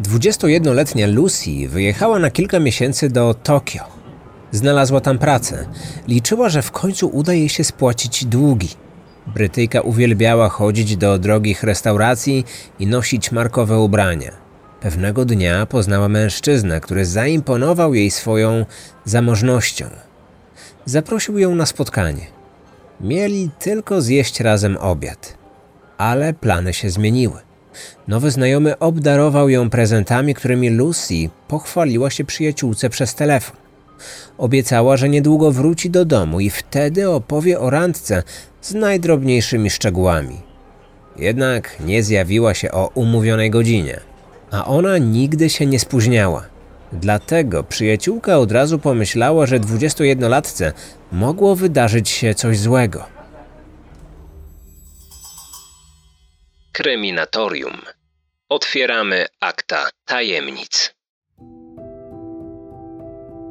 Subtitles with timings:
[0.00, 3.84] Dwudziestojednoletnia Lucy wyjechała na kilka miesięcy do Tokio.
[4.50, 5.66] Znalazła tam pracę.
[6.08, 8.68] Liczyła, że w końcu uda jej się spłacić długi.
[9.26, 12.44] Brytyjka uwielbiała chodzić do drogich restauracji
[12.78, 14.30] i nosić markowe ubrania.
[14.80, 18.66] Pewnego dnia poznała mężczyznę, który zaimponował jej swoją
[19.04, 19.86] zamożnością.
[20.84, 22.26] Zaprosił ją na spotkanie.
[23.00, 25.38] Mieli tylko zjeść razem obiad.
[25.98, 27.51] Ale plany się zmieniły.
[28.08, 31.14] Nowy znajomy obdarował ją prezentami, którymi Lucy
[31.48, 33.56] pochwaliła się przyjaciółce przez telefon.
[34.38, 38.22] Obiecała, że niedługo wróci do domu i wtedy opowie o randce
[38.60, 40.40] z najdrobniejszymi szczegółami.
[41.16, 44.00] Jednak nie zjawiła się o umówionej godzinie,
[44.50, 46.44] a ona nigdy się nie spóźniała.
[46.92, 50.72] Dlatego przyjaciółka od razu pomyślała, że 21-latce
[51.12, 53.11] mogło wydarzyć się coś złego.
[56.72, 57.76] Kryminatorium.
[58.48, 60.94] Otwieramy akta tajemnic.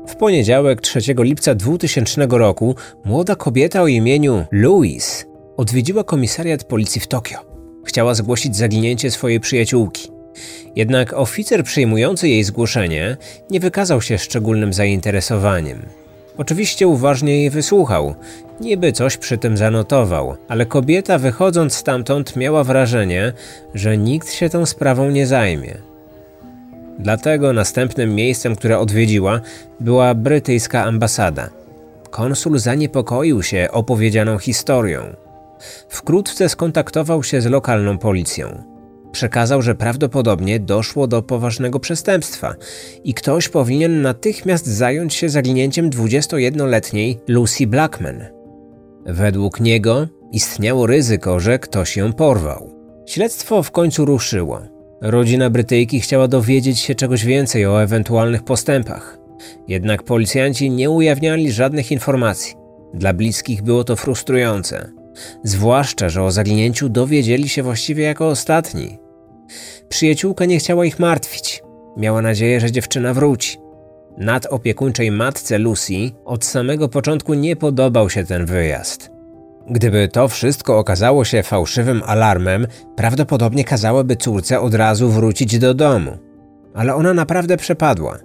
[0.08, 5.25] W poniedziałek 3 lipca 2000 roku młoda kobieta o imieniu Louise
[5.58, 7.39] odwiedziła komisariat policji w Tokio.
[7.86, 10.11] Chciała zgłosić zaginięcie swojej przyjaciółki.
[10.75, 13.17] Jednak oficer przyjmujący jej zgłoszenie
[13.49, 15.86] nie wykazał się szczególnym zainteresowaniem.
[16.38, 18.16] Oczywiście uważnie jej wysłuchał,
[18.62, 23.34] niby coś przy tym zanotował, ale kobieta wychodząc stamtąd miała wrażenie,
[23.73, 25.78] że nikt się tą sprawą nie zajmie.
[27.00, 29.42] Dlatego następnym miejscem, które odwiedziła,
[29.80, 31.50] była brytyjska ambasada.
[32.09, 35.02] Konsul zaniepokoił się opowiedzianą historią.
[35.89, 38.64] Wkrótce skontaktował się z lokalną policją.
[39.12, 42.56] Przekazał, że prawdopodobnie doszło do poważnego przestępstwa
[43.04, 48.41] i ktoś powinien natychmiast zająć się zaginięciem 21-letniej Lucy Blackman.
[49.05, 52.75] Według niego istniało ryzyko, że ktoś ją porwał.
[53.05, 54.61] Śledztwo w końcu ruszyło.
[55.02, 59.17] Rodzina Brytyjki chciała dowiedzieć się czegoś więcej o ewentualnych postępach.
[59.67, 62.55] Jednak policjanci nie ujawniali żadnych informacji.
[62.93, 64.92] Dla bliskich było to frustrujące.
[65.43, 68.99] Zwłaszcza, że o zaginięciu dowiedzieli się właściwie jako ostatni.
[69.89, 71.64] Przyjaciółka nie chciała ich martwić.
[71.97, 73.61] Miała nadzieję, że dziewczyna wróci.
[74.21, 79.11] Nadopiekuńczej matce Lucy od samego początku nie podobał się ten wyjazd.
[79.70, 86.17] Gdyby to wszystko okazało się fałszywym alarmem, prawdopodobnie kazałaby córce od razu wrócić do domu.
[86.73, 88.17] Ale ona naprawdę przepadła.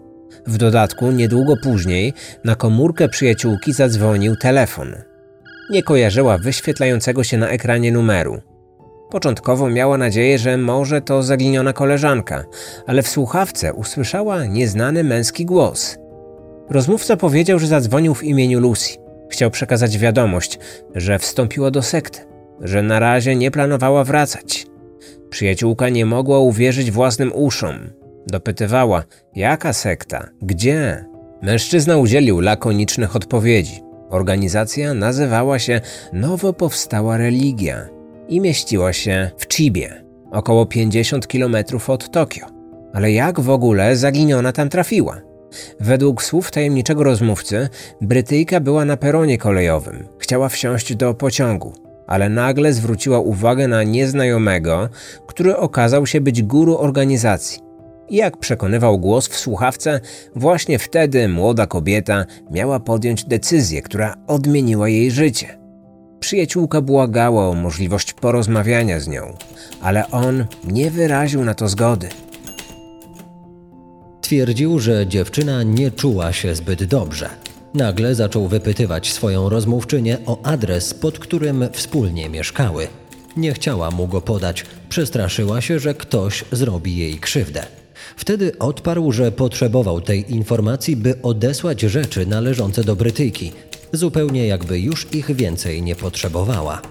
[0.46, 2.12] W dodatku, niedługo później,
[2.44, 4.94] na komórkę przyjaciółki zadzwonił telefon.
[5.70, 8.40] Nie kojarzyła wyświetlającego się na ekranie numeru.
[9.10, 12.44] Początkowo miała nadzieję, że może to zaginiona koleżanka,
[12.86, 15.98] ale w słuchawce usłyszała nieznany męski głos.
[16.70, 18.96] Rozmówca powiedział, że zadzwonił w imieniu Lucy.
[19.30, 20.58] Chciał przekazać wiadomość,
[20.94, 22.20] że wstąpiła do sekty,
[22.60, 24.66] że na razie nie planowała wracać.
[25.30, 27.90] Przyjaciółka nie mogła uwierzyć własnym uszom.
[28.26, 31.04] Dopytywała, jaka sekta, gdzie?
[31.42, 33.82] Mężczyzna udzielił lakonicznych odpowiedzi.
[34.10, 35.80] Organizacja nazywała się
[36.12, 37.95] Nowo Powstała Religia
[38.28, 41.56] i mieściła się w Chibie, około 50 km
[41.88, 42.46] od Tokio.
[42.94, 45.20] Ale jak w ogóle zaginiona tam trafiła?
[45.80, 47.68] Według słów tajemniczego rozmówcy,
[48.00, 50.08] Brytyjka była na peronie kolejowym.
[50.18, 51.72] Chciała wsiąść do pociągu,
[52.06, 54.88] ale nagle zwróciła uwagę na nieznajomego,
[55.26, 57.60] który okazał się być guru organizacji.
[58.10, 60.00] Jak przekonywał głos w słuchawce,
[60.36, 65.65] właśnie wtedy młoda kobieta miała podjąć decyzję, która odmieniła jej życie.
[66.20, 69.36] Przyjaciółka błagała o możliwość porozmawiania z nią,
[69.80, 72.08] ale on nie wyraził na to zgody.
[74.20, 77.28] Twierdził, że dziewczyna nie czuła się zbyt dobrze.
[77.74, 82.88] Nagle zaczął wypytywać swoją rozmówczynię o adres, pod którym wspólnie mieszkały.
[83.36, 87.66] Nie chciała mu go podać, przestraszyła się, że ktoś zrobi jej krzywdę.
[88.16, 93.52] Wtedy odparł, że potrzebował tej informacji, by odesłać rzeczy należące do Brytyjki,
[93.96, 96.82] zupełnie jakby już ich więcej nie potrzebowała.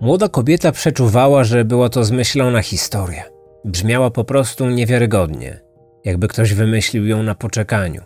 [0.00, 3.24] Młoda kobieta przeczuwała, że była to zmyślona historia.
[3.64, 5.60] Brzmiała po prostu niewiarygodnie,
[6.04, 8.02] jakby ktoś wymyślił ją na poczekaniu.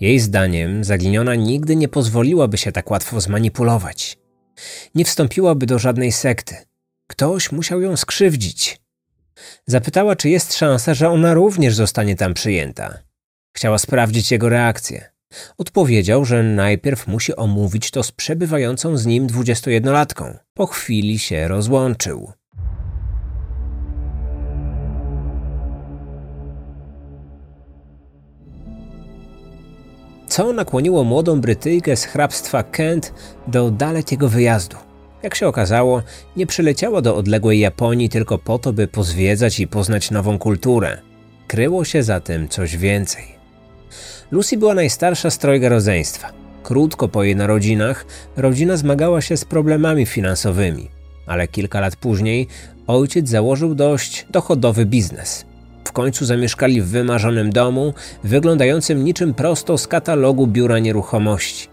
[0.00, 4.18] Jej zdaniem zaginiona nigdy nie pozwoliłaby się tak łatwo zmanipulować.
[4.94, 6.54] Nie wstąpiłaby do żadnej sekty.
[7.06, 8.80] Ktoś musiał ją skrzywdzić.
[9.66, 13.07] Zapytała, czy jest szansa, że ona również zostanie tam przyjęta.
[13.58, 15.10] Chciała sprawdzić jego reakcję.
[15.58, 20.38] Odpowiedział, że najpierw musi omówić to z przebywającą z nim dwudziestojednolatką.
[20.54, 22.32] Po chwili się rozłączył.
[30.28, 33.12] Co nakłoniło młodą Brytyjkę z hrabstwa Kent
[33.46, 34.76] do dalekiego wyjazdu?
[35.22, 36.02] Jak się okazało,
[36.36, 40.98] nie przyleciała do odległej Japonii tylko po to, by pozwiedzać i poznać nową kulturę.
[41.46, 43.37] Kryło się za tym coś więcej.
[44.30, 46.32] Lucy była najstarsza z trojga rodzeństwa.
[46.62, 50.88] Krótko po jej narodzinach rodzina zmagała się z problemami finansowymi,
[51.26, 52.46] ale kilka lat później
[52.86, 55.44] ojciec założył dość dochodowy biznes.
[55.84, 57.94] W końcu zamieszkali w wymarzonym domu,
[58.24, 61.68] wyglądającym niczym prosto z katalogu biura nieruchomości.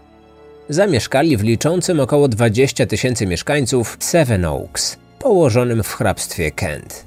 [0.68, 7.06] Zamieszkali w liczącym około 20 tysięcy mieszkańców Seven Oaks, położonym w hrabstwie Kent.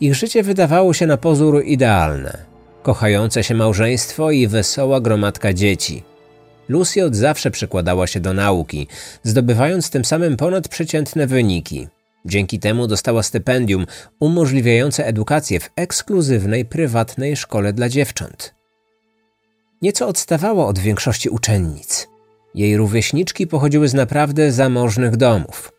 [0.00, 2.53] Ich życie wydawało się na pozór idealne.
[2.84, 6.02] Kochające się małżeństwo i wesoła gromadka dzieci.
[6.68, 8.86] Lucy od zawsze przykładała się do nauki,
[9.22, 11.88] zdobywając tym samym ponadprzeciętne wyniki.
[12.24, 13.86] Dzięki temu dostała stypendium
[14.20, 18.54] umożliwiające edukację w ekskluzywnej, prywatnej szkole dla dziewcząt.
[19.82, 22.08] Nieco odstawała od większości uczennic.
[22.54, 25.72] Jej rówieśniczki pochodziły z naprawdę zamożnych domów.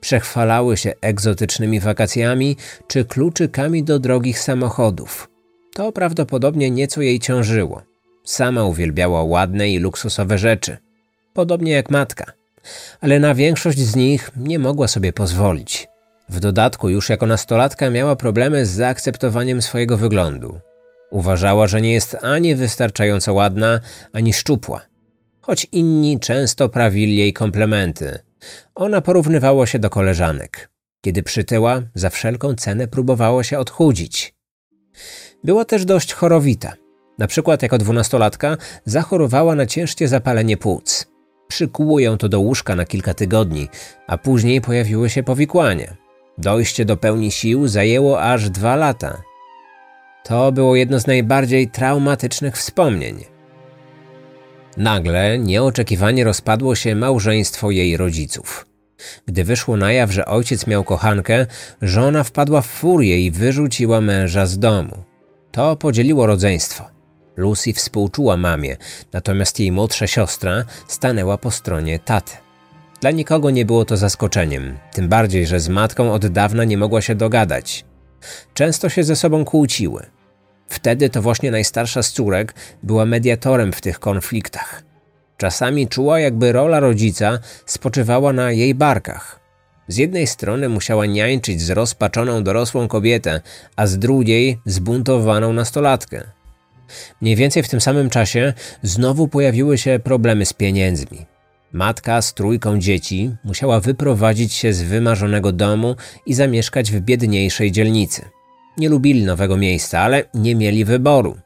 [0.00, 2.56] Przechwalały się egzotycznymi wakacjami
[2.86, 5.31] czy kluczykami do drogich samochodów.
[5.74, 7.82] To prawdopodobnie nieco jej ciążyło.
[8.24, 10.76] Sama uwielbiała ładne i luksusowe rzeczy,
[11.32, 12.32] podobnie jak matka,
[13.00, 15.88] ale na większość z nich nie mogła sobie pozwolić.
[16.28, 20.60] W dodatku, już jako nastolatka miała problemy z zaakceptowaniem swojego wyglądu.
[21.10, 23.80] Uważała, że nie jest ani wystarczająco ładna,
[24.12, 24.80] ani szczupła,
[25.40, 28.18] choć inni często prawili jej komplementy.
[28.74, 30.70] Ona porównywała się do koleżanek.
[31.00, 34.34] Kiedy przytyła, za wszelką cenę próbowała się odchudzić.
[35.44, 36.72] Była też dość chorowita.
[37.18, 41.06] Na przykład jako dwunastolatka zachorowała na ciężkie zapalenie płuc.
[41.48, 43.68] Przykuło ją to do łóżka na kilka tygodni,
[44.06, 45.96] a później pojawiły się powikłania.
[46.38, 49.22] Dojście do pełni sił zajęło aż dwa lata.
[50.24, 53.24] To było jedno z najbardziej traumatycznych wspomnień.
[54.76, 58.66] Nagle, nieoczekiwanie rozpadło się małżeństwo jej rodziców.
[59.26, 61.46] Gdy wyszło na jaw, że ojciec miał kochankę,
[61.82, 65.11] żona wpadła w furię i wyrzuciła męża z domu.
[65.52, 66.84] To podzieliło rodzeństwo.
[67.36, 68.76] Lucy współczuła mamie,
[69.12, 72.32] natomiast jej młodsza siostra stanęła po stronie taty.
[73.00, 77.00] Dla nikogo nie było to zaskoczeniem, tym bardziej, że z matką od dawna nie mogła
[77.00, 77.84] się dogadać.
[78.54, 80.06] Często się ze sobą kłóciły.
[80.68, 84.82] Wtedy to właśnie najstarsza z córek była mediatorem w tych konfliktach.
[85.36, 89.41] Czasami czuła, jakby rola rodzica spoczywała na jej barkach.
[89.88, 93.40] Z jednej strony musiała niańczyć zrozpaczoną dorosłą kobietę,
[93.76, 96.24] a z drugiej zbuntowaną nastolatkę.
[97.20, 98.52] Mniej więcej w tym samym czasie
[98.82, 101.26] znowu pojawiły się problemy z pieniędzmi.
[101.72, 105.96] Matka z trójką dzieci musiała wyprowadzić się z wymarzonego domu
[106.26, 108.24] i zamieszkać w biedniejszej dzielnicy.
[108.78, 111.36] Nie lubili nowego miejsca, ale nie mieli wyboru.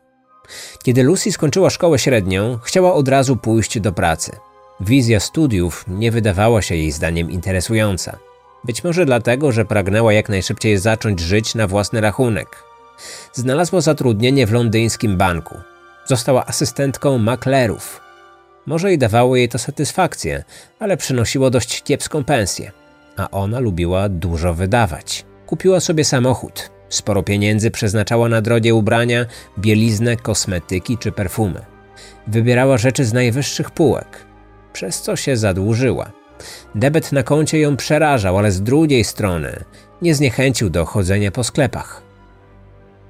[0.85, 4.33] Kiedy Lucy skończyła szkołę średnią, chciała od razu pójść do pracy.
[4.81, 8.19] Wizja studiów nie wydawała się jej zdaniem interesująca.
[8.67, 12.65] Być może dlatego, że pragnęła jak najszybciej zacząć żyć na własny rachunek.
[13.33, 15.55] Znalazła zatrudnienie w londyńskim banku.
[16.07, 18.01] Została asystentką maklerów.
[18.67, 20.45] Może i dawało jej to satysfakcję,
[20.79, 22.73] ale przynosiło dość kiepską pensję.
[23.17, 25.25] A ona lubiła dużo wydawać.
[25.47, 26.71] Kupiła sobie samochód.
[26.89, 29.27] Sporo pieniędzy przeznaczała na drogie ubrania,
[29.59, 31.61] bieliznę, kosmetyki czy perfumy.
[32.27, 34.27] Wybierała rzeczy z najwyższych półek,
[34.73, 36.26] przez co się zadłużyła.
[36.75, 39.65] Debet na koncie ją przerażał, ale z drugiej strony
[40.03, 42.03] nie zniechęcił do chodzenia po sklepach.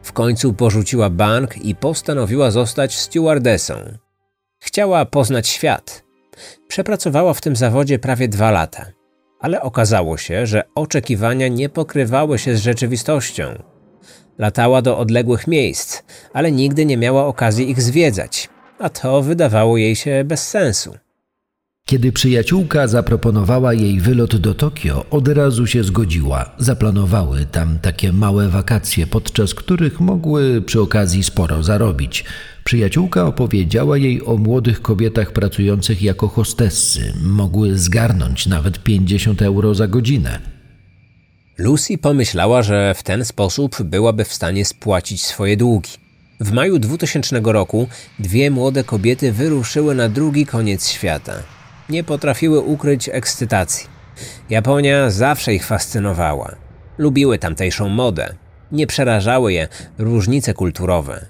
[0.03, 3.75] W końcu porzuciła bank i postanowiła zostać stewardessą.
[4.59, 6.05] Chciała poznać świat.
[6.69, 8.87] Przepracowała w tym zawodzie prawie dwa lata,
[9.41, 13.63] ale okazało się, że oczekiwania nie pokrywały się z rzeczywistością.
[14.39, 16.03] Latała do odległych miejsc,
[16.33, 20.95] ale nigdy nie miała okazji ich zwiedzać, a to wydawało jej się bez sensu.
[21.89, 26.51] Kiedy przyjaciółka zaproponowała jej wylot do Tokio, od razu się zgodziła.
[26.59, 32.25] Zaplanowały tam takie małe wakacje, podczas których mogły przy okazji sporo zarobić.
[32.65, 37.13] Przyjaciółka opowiedziała jej o młodych kobietach pracujących jako hostessy.
[37.23, 40.41] Mogły zgarnąć nawet 50 euro za godzinę.
[41.59, 45.91] Lucy pomyślała, że w ten sposób byłaby w stanie spłacić swoje długi.
[46.41, 47.89] W maju 2000 roku
[48.19, 51.56] dwie młode kobiety wyruszyły na drugi koniec świata.
[51.89, 53.87] Nie potrafiły ukryć ekscytacji.
[54.51, 56.57] Japonia zawsze ich fascynowała.
[56.99, 58.35] Lubiły tamtejszą modę.
[58.73, 61.27] Nie przerażały je różnice kulturowe.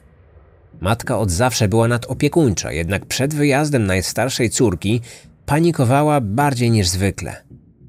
[0.80, 5.00] Matka od zawsze była nadopiekuńcza, jednak przed wyjazdem najstarszej córki
[5.46, 7.42] panikowała bardziej niż zwykle.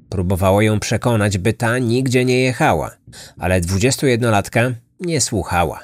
[0.08, 2.90] Próbowała ją przekonać, by ta nigdzie nie jechała,
[3.38, 5.80] ale 21-latka nie słuchała.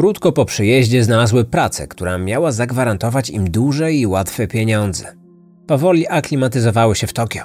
[0.00, 5.04] Krótko po przyjeździe znalazły pracę, która miała zagwarantować im duże i łatwe pieniądze.
[5.66, 7.42] Powoli aklimatyzowały się w Tokio.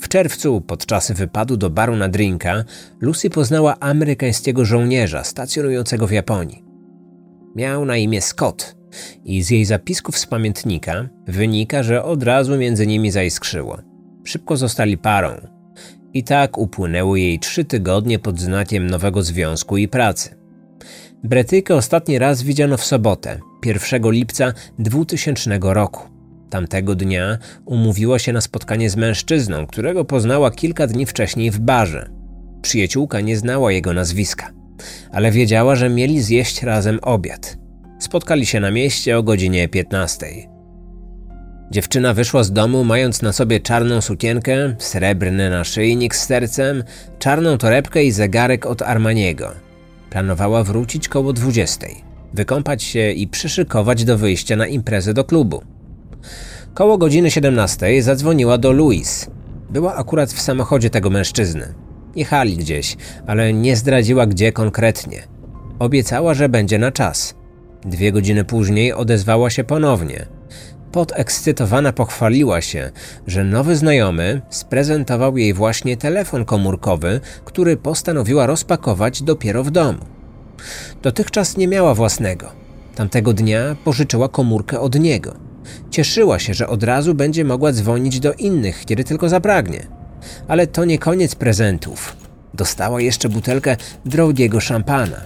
[0.00, 2.64] W czerwcu, podczas wypadu do baru na drinka,
[3.00, 6.64] Lucy poznała amerykańskiego żołnierza stacjonującego w Japonii.
[7.56, 8.76] Miał na imię Scott
[9.24, 13.78] i z jej zapisków z pamiętnika wynika, że od razu między nimi zaiskrzyło.
[14.24, 15.30] Szybko zostali parą.
[16.14, 20.41] I tak upłynęły jej trzy tygodnie pod znakiem nowego związku i pracy.
[21.24, 26.08] Bretyjkę ostatni raz widziano w sobotę, 1 lipca 2000 roku.
[26.50, 32.10] Tamtego dnia umówiła się na spotkanie z mężczyzną, którego poznała kilka dni wcześniej w barze.
[32.62, 34.50] Przyjaciółka nie znała jego nazwiska,
[35.12, 37.58] ale wiedziała, że mieli zjeść razem obiad.
[37.98, 40.26] Spotkali się na mieście o godzinie 15.
[41.70, 46.84] Dziewczyna wyszła z domu mając na sobie czarną sukienkę, srebrny naszyjnik z sercem,
[47.18, 49.71] czarną torebkę i zegarek od Armaniego.
[50.12, 51.86] Planowała wrócić koło 20,
[52.34, 55.62] wykąpać się i przyszykować do wyjścia na imprezę do klubu.
[56.74, 59.30] Koło godziny 17 zadzwoniła do Louis.
[59.70, 61.74] Była akurat w samochodzie tego mężczyzny.
[62.16, 65.22] Jechali gdzieś, ale nie zdradziła gdzie konkretnie.
[65.78, 67.34] Obiecała, że będzie na czas.
[67.84, 70.26] Dwie godziny później odezwała się ponownie.
[70.92, 72.90] Podekscytowana pochwaliła się,
[73.26, 79.98] że nowy znajomy sprezentował jej właśnie telefon komórkowy, który postanowiła rozpakować dopiero w domu.
[81.02, 82.52] Dotychczas nie miała własnego.
[82.94, 85.34] Tamtego dnia pożyczyła komórkę od niego.
[85.90, 89.86] Cieszyła się, że od razu będzie mogła dzwonić do innych, kiedy tylko zapragnie.
[90.48, 92.16] Ale to nie koniec prezentów.
[92.54, 95.20] Dostała jeszcze butelkę drogiego szampana.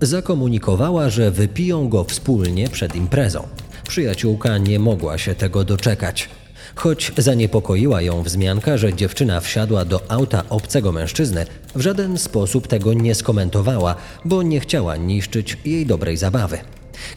[0.00, 3.48] Zakomunikowała, że wypiją go wspólnie przed imprezą.
[3.92, 6.28] Przyjaciółka nie mogła się tego doczekać.
[6.74, 12.92] Choć zaniepokoiła ją wzmianka, że dziewczyna wsiadła do auta obcego mężczyzny, w żaden sposób tego
[12.94, 13.94] nie skomentowała,
[14.24, 16.58] bo nie chciała niszczyć jej dobrej zabawy.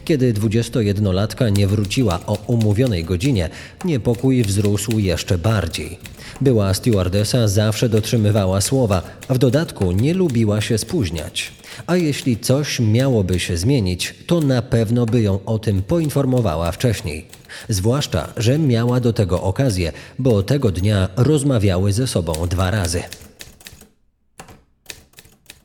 [0.04, 3.48] Kiedy 21-latka nie wróciła o umówionej godzinie,
[3.84, 5.98] niepokój wzrósł jeszcze bardziej.
[6.40, 11.52] Była stewardesa zawsze dotrzymywała słowa, w dodatku nie lubiła się spóźniać.
[11.86, 17.26] A jeśli coś miałoby się zmienić, to na pewno by ją o tym poinformowała wcześniej.
[17.68, 23.02] Zwłaszcza, że miała do tego okazję, bo tego dnia rozmawiały ze sobą dwa razy.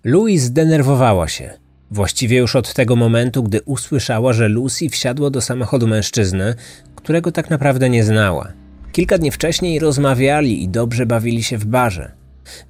[0.04, 1.54] Louis zdenerwowała się.
[1.92, 6.56] Właściwie już od tego momentu, gdy usłyszała, że Lucy wsiadła do samochodu mężczyzny,
[6.96, 8.54] którego tak naprawdę nie znała.
[8.92, 12.21] Kilka dni wcześniej rozmawiali i dobrze bawili się w barze.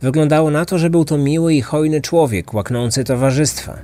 [0.02, 3.80] Wyglądało na to, że był to miły i hojny człowiek, łaknący towarzystwa.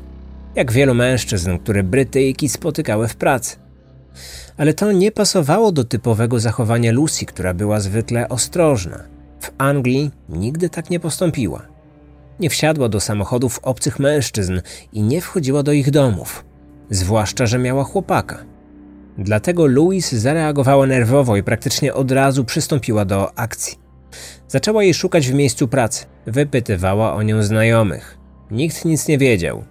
[0.56, 3.56] Jak wielu mężczyzn, które Brytyjki spotykały w pracy.
[4.58, 9.04] Ale to nie pasowało do typowego zachowania Lucy, która była zwykle ostrożna.
[9.40, 11.62] W Anglii nigdy tak nie postąpiła.
[12.40, 14.62] Nie wsiadła do samochodów obcych mężczyzn
[14.94, 16.46] i nie wchodziła do ich domów,
[16.90, 18.46] zwłaszcza, że miała chłopaka.
[19.18, 23.87] Dlatego Louis zareagowała nerwowo i praktycznie od razu przystąpiła do akcji.
[24.48, 28.18] Zaczęła jej szukać w miejscu pracy, wypytywała o nią znajomych.
[28.52, 29.64] Nikt nic nie wiedział.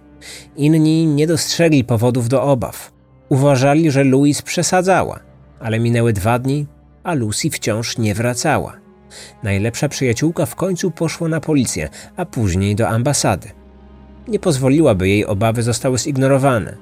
[0.55, 2.91] Inni nie dostrzegli powodów do obaw.
[3.29, 5.19] Uważali, że Louis przesadzała,
[5.59, 6.65] ale minęły dwa dni,
[7.03, 8.77] a Lucy wciąż nie wracała.
[9.43, 13.47] Najlepsza przyjaciółka w końcu poszła na policję, a później do ambasady.
[14.27, 16.77] Nie pozwoliła, by jej obawy zostały zignorowane.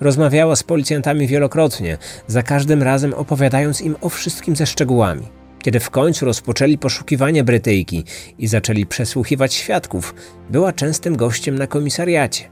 [0.00, 5.37] Rozmawiała z policjantami wielokrotnie, za każdym razem opowiadając im o wszystkim ze szczegółami.
[5.62, 8.04] Kiedy w końcu rozpoczęli poszukiwania Brytyjki
[8.38, 10.14] i zaczęli przesłuchiwać świadków,
[10.50, 12.44] była częstym gościem na komisariacie.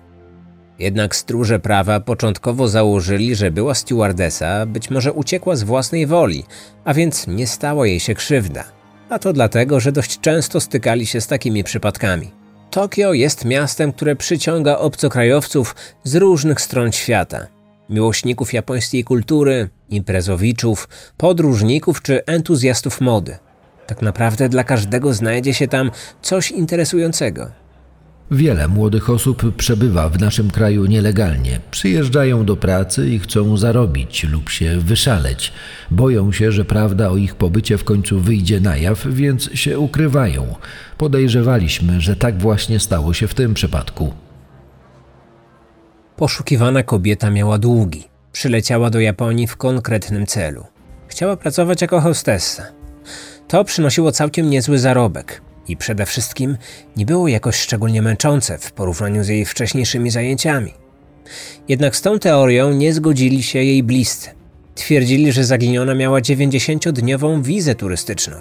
[0.78, 6.44] Jednak stróże prawa początkowo założyli, że była stewardesa, być może uciekła z własnej woli,
[6.84, 8.64] a więc nie stała jej się krzywda.
[9.08, 12.30] A to dlatego, że dość często stykali się z takimi przypadkami.
[12.70, 17.46] Tokio jest miastem, które przyciąga obcokrajowców z różnych stron świata.
[17.90, 23.38] Miłośników japońskiej kultury, imprezowiczów, podróżników czy entuzjastów mody.
[23.86, 25.90] Tak naprawdę dla każdego znajdzie się tam
[26.22, 27.50] coś interesującego.
[28.30, 31.60] Wiele młodych osób przebywa w naszym kraju nielegalnie.
[31.70, 35.52] Przyjeżdżają do pracy i chcą zarobić lub się wyszaleć.
[35.90, 40.54] Boją się, że prawda o ich pobycie w końcu wyjdzie na jaw, więc się ukrywają.
[40.98, 44.14] Podejrzewaliśmy, że tak właśnie stało się w tym przypadku.
[46.16, 48.15] Poszukiwana kobieta miała długi.
[48.36, 50.64] Przyleciała do Japonii w konkretnym celu.
[51.08, 52.66] Chciała pracować jako hostessa.
[53.48, 56.56] To przynosiło całkiem niezły zarobek i przede wszystkim
[56.96, 60.74] nie było jakoś szczególnie męczące w porównaniu z jej wcześniejszymi zajęciami.
[61.68, 64.30] Jednak z tą teorią nie zgodzili się jej bliscy.
[64.74, 68.36] Twierdzili, że zaginiona miała 90-dniową wizę turystyczną.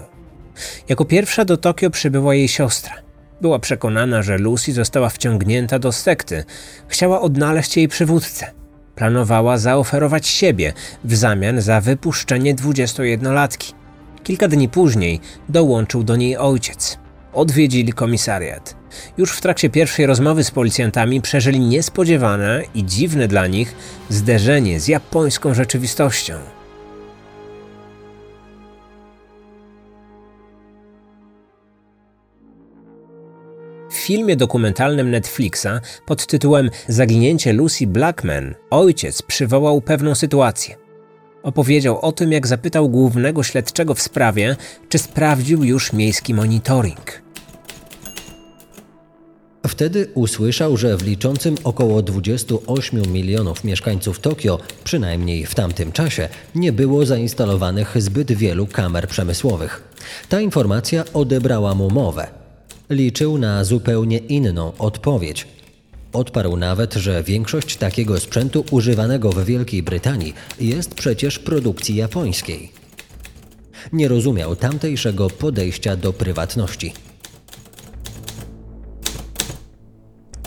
[0.89, 2.93] Jako pierwsza do Tokio przybyła jej siostra.
[3.41, 6.43] Była przekonana, że Lucy została wciągnięta do sekty.
[6.87, 8.64] Chciała odnaleźć jej przywódcę.
[8.95, 10.73] Planowała zaoferować siebie
[11.03, 13.73] w zamian za wypuszczenie 21-latki.
[14.23, 16.97] Kilka dni później dołączył do niej ojciec.
[17.33, 18.75] Odwiedzili komisariat.
[19.17, 23.75] Już w trakcie pierwszej rozmowy z policjantami przeżyli niespodziewane i dziwne dla nich
[24.09, 26.54] zderzenie z japońską rzeczywistością.
[34.05, 40.75] Filmie dokumentalnym Netflixa pod tytułem Zaginięcie Lucy Blackman ojciec przywołał pewną sytuację.
[41.43, 44.55] Opowiedział o tym, jak zapytał głównego śledczego w sprawie,
[44.89, 47.21] czy sprawdził już miejski monitoring.
[49.67, 56.71] Wtedy usłyszał, że w liczącym około 28 milionów mieszkańców Tokio, przynajmniej w tamtym czasie, nie
[56.71, 59.83] było zainstalowanych zbyt wielu kamer przemysłowych.
[60.29, 62.44] Ta informacja odebrała mu mowę.
[62.89, 65.47] Liczył na zupełnie inną odpowiedź.
[66.13, 72.71] Odparł nawet, że większość takiego sprzętu używanego w Wielkiej Brytanii jest przecież produkcji japońskiej.
[73.93, 76.93] Nie rozumiał tamtejszego podejścia do prywatności.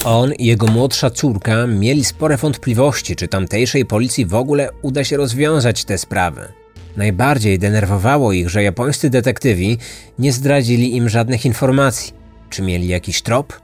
[0.05, 5.17] On i jego młodsza córka mieli spore wątpliwości, czy tamtejszej policji w ogóle uda się
[5.17, 6.53] rozwiązać tę sprawę.
[6.97, 9.79] Najbardziej denerwowało ich, że japońscy detektywi
[10.19, 12.18] nie zdradzili im żadnych informacji.
[12.51, 13.61] Czy mieli jakiś trop?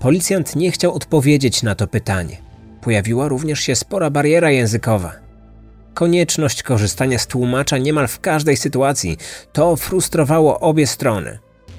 [0.00, 2.36] Policjant nie chciał odpowiedzieć na to pytanie.
[2.80, 5.12] Pojawiła również się spora bariera językowa.
[5.94, 9.16] Konieczność korzystania z tłumacza niemal w każdej sytuacji
[9.52, 11.38] to frustrowało obie strony.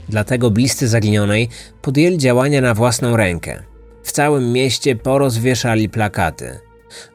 [0.09, 1.49] Dlatego bliscy zaginionej
[1.81, 3.63] podjęli działania na własną rękę.
[4.03, 6.59] W całym mieście porozwieszali plakaty.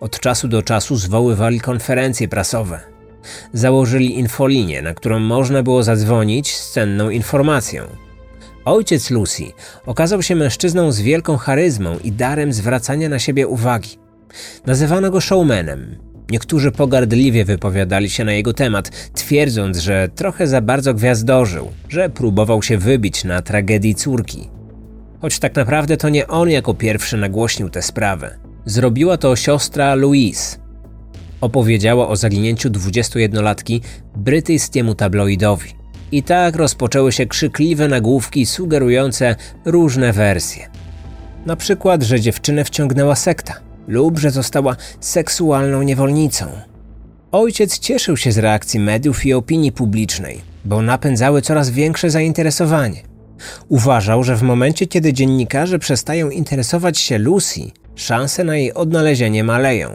[0.00, 2.80] Od czasu do czasu zwoływali konferencje prasowe.
[3.52, 8.05] Założyli infolinię, na którą można było zadzwonić z cenną informacją.
[8.66, 9.44] Ojciec Lucy
[9.86, 13.98] okazał się mężczyzną z wielką charyzmą i darem zwracania na siebie uwagi.
[14.66, 15.98] Nazywano go showmanem.
[16.30, 22.62] Niektórzy pogardliwie wypowiadali się na jego temat, twierdząc, że trochę za bardzo gwiazdożył, że próbował
[22.62, 24.48] się wybić na tragedii córki.
[25.20, 28.38] Choć tak naprawdę to nie on jako pierwszy nagłośnił tę sprawę.
[28.64, 30.58] Zrobiła to siostra Louise.
[31.40, 33.80] Opowiedziała o zaginięciu 21-latki
[34.16, 35.75] brytyjskiemu tabloidowi.
[36.12, 40.68] I tak rozpoczęły się krzykliwe nagłówki sugerujące różne wersje.
[41.46, 43.54] Na przykład, że dziewczynę wciągnęła sekta
[43.88, 46.46] lub że została seksualną niewolnicą.
[47.32, 53.02] Ojciec cieszył się z reakcji mediów i opinii publicznej, bo napędzały coraz większe zainteresowanie.
[53.68, 57.60] Uważał, że w momencie, kiedy dziennikarze przestają interesować się Lucy,
[57.94, 59.90] szanse na jej odnalezienie maleją.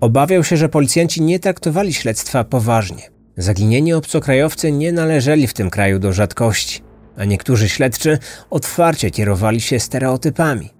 [0.00, 3.19] Obawiał się, że policjanci nie traktowali śledztwa poważnie.
[3.40, 6.80] Zaginieni obcokrajowcy nie należeli w tym kraju do rzadkości,
[7.16, 8.18] a niektórzy śledczy
[8.50, 10.70] otwarcie kierowali się stereotypami.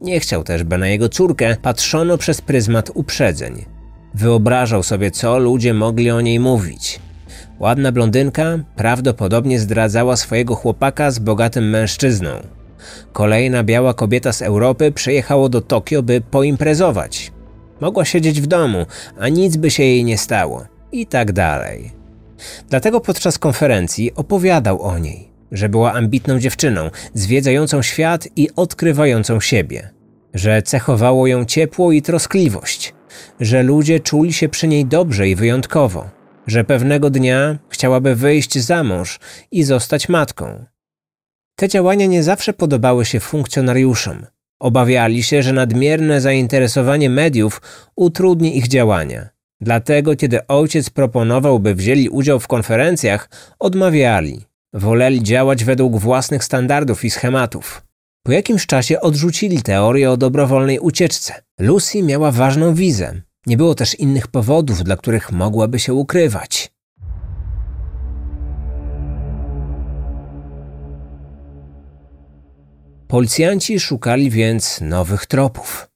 [0.00, 3.64] Nie chciał też, by na jego córkę patrzono przez pryzmat uprzedzeń.
[4.14, 7.00] Wyobrażał sobie, co ludzie mogli o niej mówić.
[7.58, 12.30] Ładna blondynka prawdopodobnie zdradzała swojego chłopaka z bogatym mężczyzną.
[13.12, 17.32] Kolejna biała kobieta z Europy przyjechała do Tokio, by poimprezować.
[17.80, 18.86] Mogła siedzieć w domu,
[19.18, 20.64] a nic by się jej nie stało.
[20.92, 21.97] I tak dalej.
[22.70, 29.90] Dlatego podczas konferencji opowiadał o niej, że była ambitną dziewczyną, zwiedzającą świat i odkrywającą siebie,
[30.34, 32.94] że cechowało ją ciepło i troskliwość,
[33.40, 36.10] że ludzie czuli się przy niej dobrze i wyjątkowo,
[36.46, 39.18] że pewnego dnia chciałaby wyjść za mąż
[39.50, 40.64] i zostać matką.
[41.56, 44.26] Te działania nie zawsze podobały się funkcjonariuszom.
[44.60, 47.62] Obawiali się, że nadmierne zainteresowanie mediów
[47.96, 49.28] utrudni ich działania.
[49.60, 54.44] Dlatego, kiedy ojciec proponował, by wzięli udział w konferencjach, odmawiali.
[54.74, 57.82] Woleli działać według własnych standardów i schematów.
[58.26, 61.42] Po jakimś czasie odrzucili teorię o dobrowolnej ucieczce.
[61.60, 63.20] Lucy miała ważną wizę.
[63.46, 66.72] Nie było też innych powodów, dla których mogłaby się ukrywać.
[73.08, 75.88] Policjanci szukali więc nowych tropów.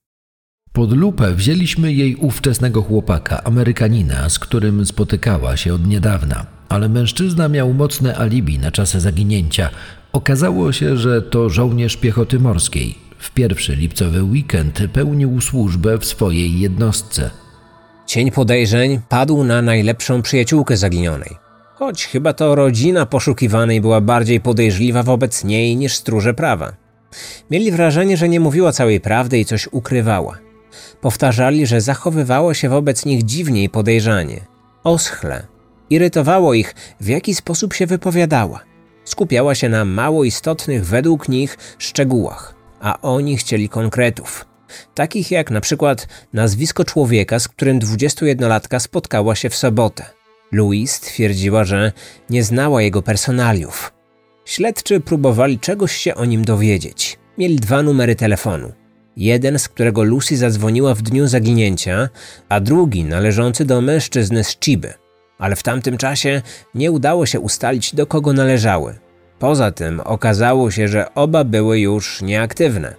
[0.72, 6.46] Pod lupę wzięliśmy jej ówczesnego chłopaka, Amerykanina, z którym spotykała się od niedawna.
[6.68, 9.70] Ale mężczyzna miał mocne alibi na czas zaginięcia.
[10.12, 12.94] Okazało się, że to żołnierz piechoty morskiej.
[13.18, 17.30] W pierwszy lipcowy weekend pełnił służbę w swojej jednostce.
[18.06, 21.36] Cień podejrzeń padł na najlepszą przyjaciółkę zaginionej.
[21.74, 26.72] Choć chyba to rodzina poszukiwanej była bardziej podejrzliwa wobec niej niż stróże prawa.
[27.50, 30.51] Mieli wrażenie, że nie mówiła całej prawdy i coś ukrywała.
[31.00, 34.40] Powtarzali, że zachowywało się wobec nich dziwnie i podejrzanie.
[34.84, 35.46] Oschle.
[35.90, 38.60] Irytowało ich, w jaki sposób się wypowiadała.
[39.04, 44.46] Skupiała się na mało istotnych według nich szczegółach, a oni chcieli konkretów.
[44.94, 50.04] Takich jak na przykład nazwisko człowieka, z którym 21-latka spotkała się w sobotę.
[50.52, 51.92] Louise twierdziła, że
[52.30, 53.92] nie znała jego personaliów.
[54.44, 57.18] Śledczy próbowali czegoś się o nim dowiedzieć.
[57.38, 58.72] Mieli dwa numery telefonu.
[59.16, 62.08] Jeden, z którego Lucy zadzwoniła w dniu zaginięcia,
[62.48, 64.94] a drugi należący do mężczyzny z Chiby.
[65.38, 66.42] Ale w tamtym czasie
[66.74, 68.98] nie udało się ustalić, do kogo należały.
[69.38, 72.94] Poza tym okazało się, że oba były już nieaktywne.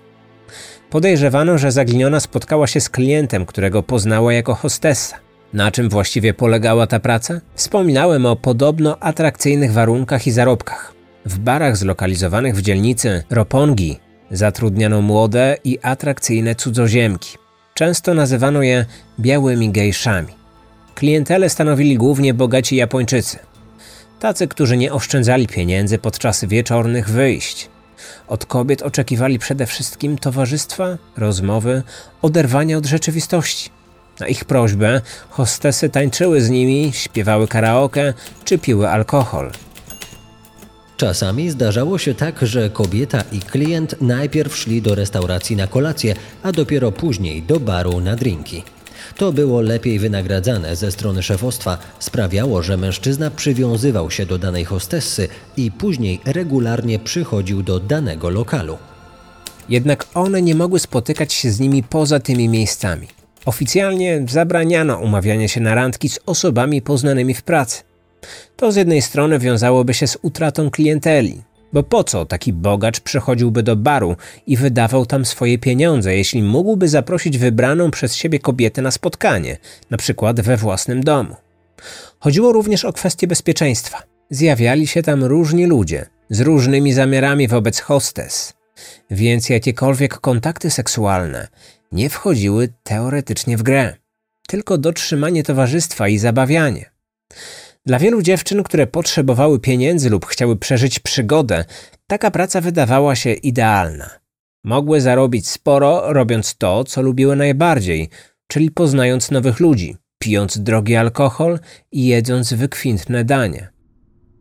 [0.89, 5.15] Podejrzewano, że zaginiona spotkała się z klientem, którego poznała jako hostessa.
[5.53, 7.41] Na czym właściwie polegała ta praca?
[7.55, 10.93] Wspominałem o podobno atrakcyjnych warunkach i zarobkach.
[11.25, 13.99] W barach zlokalizowanych w dzielnicy Ropongi
[14.33, 17.37] zatrudniano młode i atrakcyjne cudzoziemki.
[17.73, 18.85] Często nazywano je
[19.19, 20.33] białymi gejszami.
[20.95, 23.39] Klientele stanowili głównie bogaci Japończycy.
[24.19, 27.69] Tacy, którzy nie oszczędzali pieniędzy podczas wieczornych wyjść.
[28.27, 31.83] Od kobiet oczekiwali przede wszystkim towarzystwa, rozmowy,
[32.21, 33.69] oderwania od rzeczywistości.
[34.19, 38.13] Na ich prośbę hostesy tańczyły z nimi, śpiewały karaoke
[38.45, 39.51] czy piły alkohol.
[41.03, 46.51] Czasami zdarzało się tak, że kobieta i klient najpierw szli do restauracji na kolację, a
[46.51, 48.63] dopiero później do baru na drinki.
[49.17, 55.27] To było lepiej wynagradzane ze strony szefostwa, sprawiało, że mężczyzna przywiązywał się do danej hostessy
[55.57, 58.77] i później regularnie przychodził do danego lokalu.
[59.69, 63.07] Jednak one nie mogły spotykać się z nimi poza tymi miejscami.
[63.45, 67.92] Oficjalnie zabraniano umawiania się na randki z osobami poznanymi w pracy.
[68.55, 71.41] To z jednej strony wiązałoby się z utratą klienteli,
[71.73, 74.15] bo po co taki bogacz przychodziłby do baru
[74.47, 79.57] i wydawał tam swoje pieniądze, jeśli mógłby zaprosić wybraną przez siebie kobietę na spotkanie,
[79.89, 81.35] na przykład we własnym domu?
[82.19, 84.03] Chodziło również o kwestię bezpieczeństwa.
[84.29, 88.53] Zjawiali się tam różni ludzie z różnymi zamiarami wobec hostes,
[89.11, 91.47] więc jakiekolwiek kontakty seksualne
[91.91, 93.95] nie wchodziły teoretycznie w grę,
[94.47, 96.91] tylko dotrzymanie towarzystwa i zabawianie.
[97.85, 101.65] Dla wielu dziewczyn, które potrzebowały pieniędzy lub chciały przeżyć przygodę,
[102.07, 104.09] taka praca wydawała się idealna.
[104.63, 108.09] Mogły zarobić sporo, robiąc to, co lubiły najbardziej,
[108.47, 111.59] czyli poznając nowych ludzi, pijąc drogi alkohol
[111.91, 113.69] i jedząc wykwintne danie.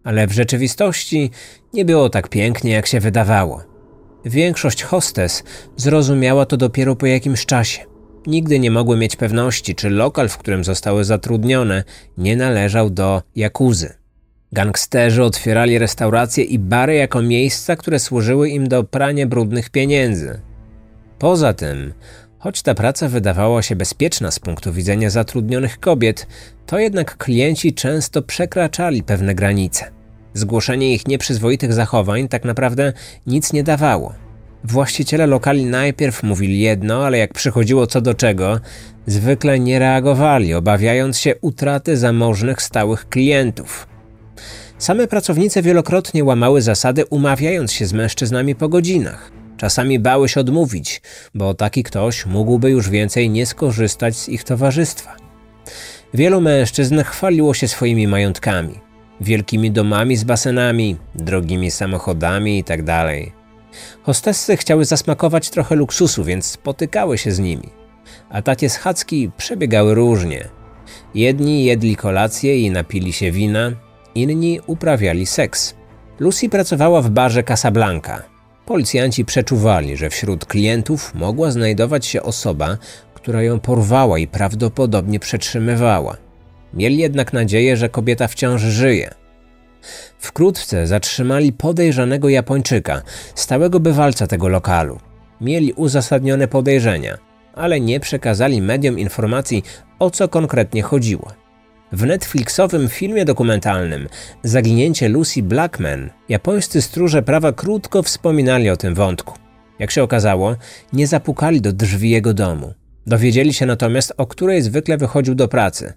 [0.04, 1.30] Ale w rzeczywistości
[1.72, 3.64] nie było tak pięknie, jak się wydawało.
[4.24, 5.44] Większość hostes
[5.76, 7.91] zrozumiała to dopiero po jakimś czasie.
[8.26, 11.84] Nigdy nie mogły mieć pewności, czy lokal, w którym zostały zatrudnione,
[12.18, 13.94] nie należał do jakuzy.
[14.52, 20.40] Gangsterzy otwierali restauracje i bary jako miejsca, które służyły im do prania brudnych pieniędzy.
[21.18, 21.92] Poza tym,
[22.38, 26.26] choć ta praca wydawała się bezpieczna z punktu widzenia zatrudnionych kobiet,
[26.66, 29.90] to jednak klienci często przekraczali pewne granice.
[30.34, 32.92] Zgłoszenie ich nieprzyzwoitych zachowań tak naprawdę
[33.26, 34.14] nic nie dawało.
[34.64, 38.60] Właściciele lokali najpierw mówili jedno, ale jak przychodziło co do czego,
[39.06, 43.86] zwykle nie reagowali, obawiając się utraty zamożnych stałych klientów.
[44.78, 49.32] Same pracownice wielokrotnie łamały zasady, umawiając się z mężczyznami po godzinach.
[49.56, 51.02] Czasami bały się odmówić,
[51.34, 55.16] bo taki ktoś mógłby już więcej nie skorzystać z ich towarzystwa.
[56.14, 58.80] Wielu mężczyzn chwaliło się swoimi majątkami,
[59.20, 63.04] wielkimi domami z basenami, drogimi samochodami itd.
[64.02, 67.68] Hostessy chciały zasmakować trochę luksusu, więc spotykały się z nimi.
[68.30, 70.48] A takie schadzki przebiegały różnie.
[71.14, 73.72] Jedni jedli kolację i napili się wina,
[74.14, 75.74] inni uprawiali seks.
[76.18, 78.22] Lucy pracowała w barze Casablanca.
[78.66, 82.78] Policjanci przeczuwali, że wśród klientów mogła znajdować się osoba,
[83.14, 86.16] która ją porwała i prawdopodobnie przetrzymywała.
[86.74, 89.14] Mieli jednak nadzieję, że kobieta wciąż żyje–
[90.18, 93.02] Wkrótce zatrzymali podejrzanego Japończyka,
[93.34, 94.98] stałego bywalca tego lokalu.
[95.40, 97.18] Mieli uzasadnione podejrzenia,
[97.54, 99.62] ale nie przekazali mediom informacji,
[99.98, 101.32] o co konkretnie chodziło.
[101.92, 104.08] W Netflixowym filmie dokumentalnym
[104.42, 109.34] Zaginięcie Lucy Blackman japońscy stróże prawa krótko wspominali o tym wątku.
[109.78, 110.56] Jak się okazało,
[110.92, 112.74] nie zapukali do drzwi jego domu.
[113.06, 115.92] Dowiedzieli się natomiast, o której zwykle wychodził do pracy.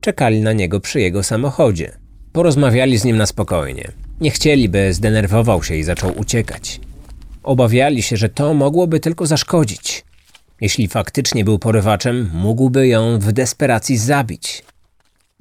[0.00, 1.98] Czekali na niego przy jego samochodzie.
[2.32, 3.92] Porozmawiali z nim na spokojnie.
[4.20, 6.80] Nie chcieli, by zdenerwował się i zaczął uciekać.
[7.42, 10.04] Obawiali się, że to mogłoby tylko zaszkodzić.
[10.60, 14.64] Jeśli faktycznie był porywaczem, mógłby ją w desperacji zabić.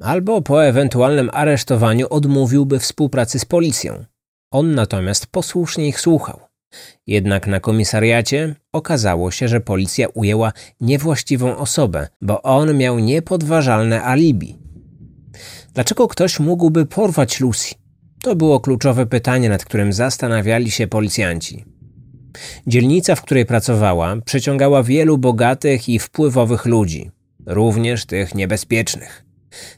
[0.01, 4.05] Albo po ewentualnym aresztowaniu odmówiłby współpracy z policją.
[4.51, 6.39] On natomiast posłusznie ich słuchał.
[7.07, 14.66] Jednak na komisariacie okazało się, że policja ujęła niewłaściwą osobę, bo on miał niepodważalne alibi.
[15.77, 17.75] Dlaczego ktoś mógłby porwać Lucy?
[18.23, 21.65] To było kluczowe pytanie, nad którym zastanawiali się policjanci.
[22.67, 27.11] Dzielnica, w której pracowała, przyciągała wielu bogatych i wpływowych ludzi,
[27.45, 29.25] również tych niebezpiecznych.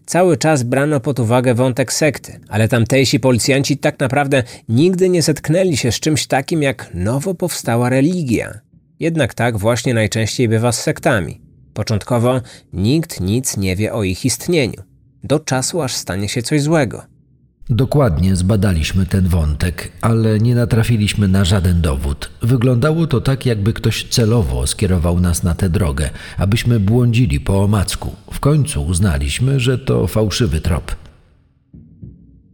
[0.05, 5.77] Cały czas brano pod uwagę wątek sekty, ale tamtejsi policjanci tak naprawdę nigdy nie zetknęli
[5.77, 8.59] się z czymś takim jak nowo powstała religia.
[8.99, 11.41] Jednak tak właśnie najczęściej bywa z sektami.
[11.73, 12.41] Początkowo
[12.73, 14.88] nikt nic nie wie o ich istnieniu,
[15.23, 17.01] do czasu aż stanie się coś złego.
[17.69, 22.29] Dokładnie zbadaliśmy ten wątek, ale nie natrafiliśmy na żaden dowód.
[22.41, 28.15] Wyglądało to tak, jakby ktoś celowo skierował nas na tę drogę, abyśmy błądzili po omacku.
[28.31, 30.95] W końcu uznaliśmy, że to fałszywy trop.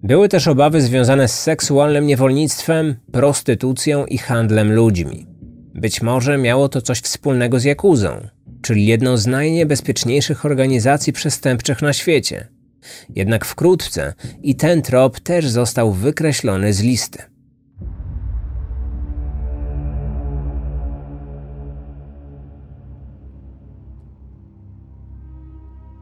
[0.03, 5.27] Były też obawy związane z seksualnym niewolnictwem, prostytucją i handlem ludźmi.
[5.75, 8.27] Być może miało to coś wspólnego z Jakuzą,
[8.61, 12.54] czyli jedną z najniebezpieczniejszych organizacji przestępczych na świecie.
[13.09, 17.35] Jednak wkrótce i ten trop też został wykreślony z listy.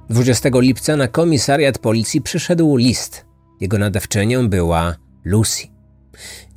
[0.09, 3.25] Dwudziestego lipca na komisariat policji przyszedł list.
[3.61, 5.67] Jego nadawczynią była Lucy.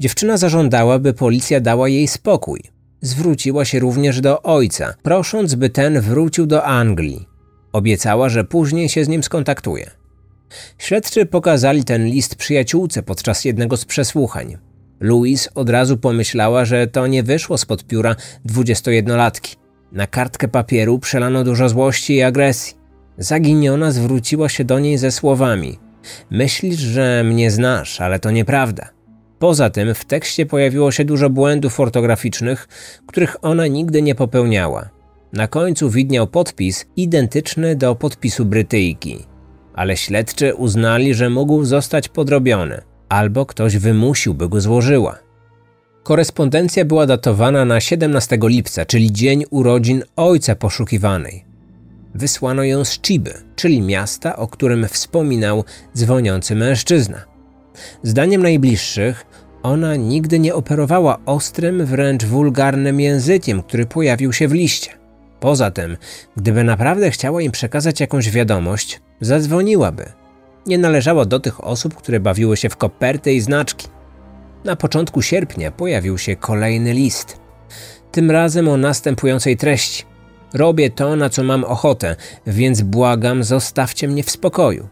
[0.00, 2.60] Dziewczyna zażądała, by policja dała jej spokój.
[3.00, 7.28] Zwróciła się również do ojca, prosząc, by ten wrócił do Anglii.
[7.72, 9.90] Obiecała, że później się z nim skontaktuje.
[10.78, 14.56] Śledczy pokazali ten list przyjaciółce podczas jednego z przesłuchań.
[15.00, 19.56] Louise od razu pomyślała, że to nie wyszło spod pióra dwudziestojednolatki.
[19.92, 22.76] Na kartkę papieru przelano dużo złości i agresji.
[23.18, 25.78] Zaginiona zwróciła się do niej ze słowami:
[26.30, 28.90] Myślisz, że mnie znasz, ale to nieprawda.
[29.38, 32.68] Poza tym w tekście pojawiło się dużo błędów ortograficznych,
[33.06, 34.88] których ona nigdy nie popełniała.
[35.32, 39.36] Na końcu widniał podpis identyczny do podpisu Brytyjki
[39.76, 45.18] ale śledczy uznali, że mógł zostać podrobiony, albo ktoś wymusił, by go złożyła.
[46.02, 51.44] Korespondencja była datowana na 17 lipca, czyli dzień urodzin ojca poszukiwanej.
[52.14, 55.64] Wysłano ją z Chiby, czyli miasta, o którym wspominał
[55.96, 57.24] dzwoniący mężczyzna.
[58.02, 59.26] Zdaniem najbliższych,
[59.62, 64.90] ona nigdy nie operowała ostrym, wręcz wulgarnym językiem, który pojawił się w liście.
[65.40, 65.96] Poza tym,
[66.36, 70.12] gdyby naprawdę chciała im przekazać jakąś wiadomość, zadzwoniłaby.
[70.66, 73.88] Nie należała do tych osób, które bawiły się w koperty i znaczki.
[74.64, 77.40] Na początku sierpnia pojawił się kolejny list.
[78.12, 80.05] Tym razem o następującej treści.
[80.55, 84.88] Robię to, na co mam ochotę, więc błagam, zostawcie mnie w spokoju.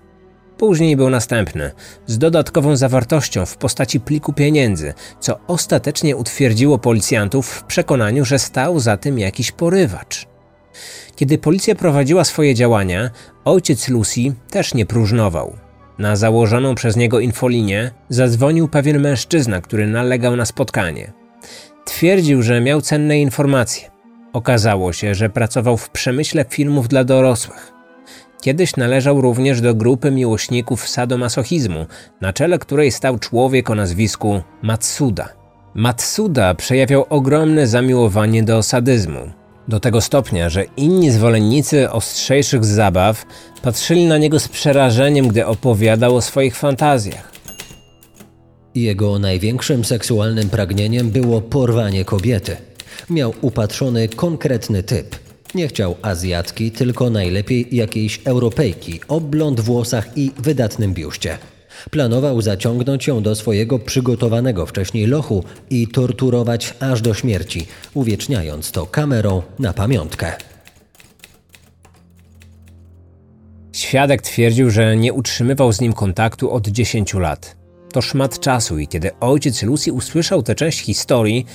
[0.58, 1.70] Później był następny,
[2.06, 8.80] z dodatkową zawartością w postaci pliku pieniędzy, co ostatecznie utwierdziło policjantów w przekonaniu, że stał
[8.80, 10.33] za tym jakiś porywacz.
[11.16, 13.10] Kiedy policja prowadziła swoje działania,
[13.44, 15.56] ojciec Lucy też nie próżnował.
[15.98, 21.12] Na założoną przez niego infolinię zadzwonił pewien mężczyzna, który nalegał na spotkanie.
[21.84, 23.90] Twierdził, że miał cenne informacje.
[24.32, 27.72] Okazało się, że pracował w przemyśle filmów dla dorosłych.
[28.40, 31.86] Kiedyś należał również do grupy miłośników sadomasochizmu,
[32.20, 35.28] na czele której stał człowiek o nazwisku Matsuda.
[35.74, 39.43] Matsuda przejawiał ogromne zamiłowanie do sadyzmu.
[39.68, 43.26] Do tego stopnia, że inni zwolennicy ostrzejszych zabaw
[43.62, 47.32] patrzyli na niego z przerażeniem, gdy opowiadał o swoich fantazjach.
[48.74, 52.56] Jego największym seksualnym pragnieniem było porwanie kobiety.
[53.10, 55.16] Miał upatrzony konkretny typ.
[55.54, 61.38] Nie chciał Azjatki, tylko najlepiej jakiejś Europejki o blond włosach i wydatnym biuście.
[61.90, 68.86] Planował zaciągnąć ją do swojego przygotowanego wcześniej lochu i torturować aż do śmierci, uwieczniając to
[68.86, 70.32] kamerą na pamiątkę.
[73.72, 77.56] Świadek twierdził, że nie utrzymywał z nim kontaktu od 10 lat.
[77.92, 81.46] To szmat czasu i kiedy ojciec Lucy usłyszał tę część historii,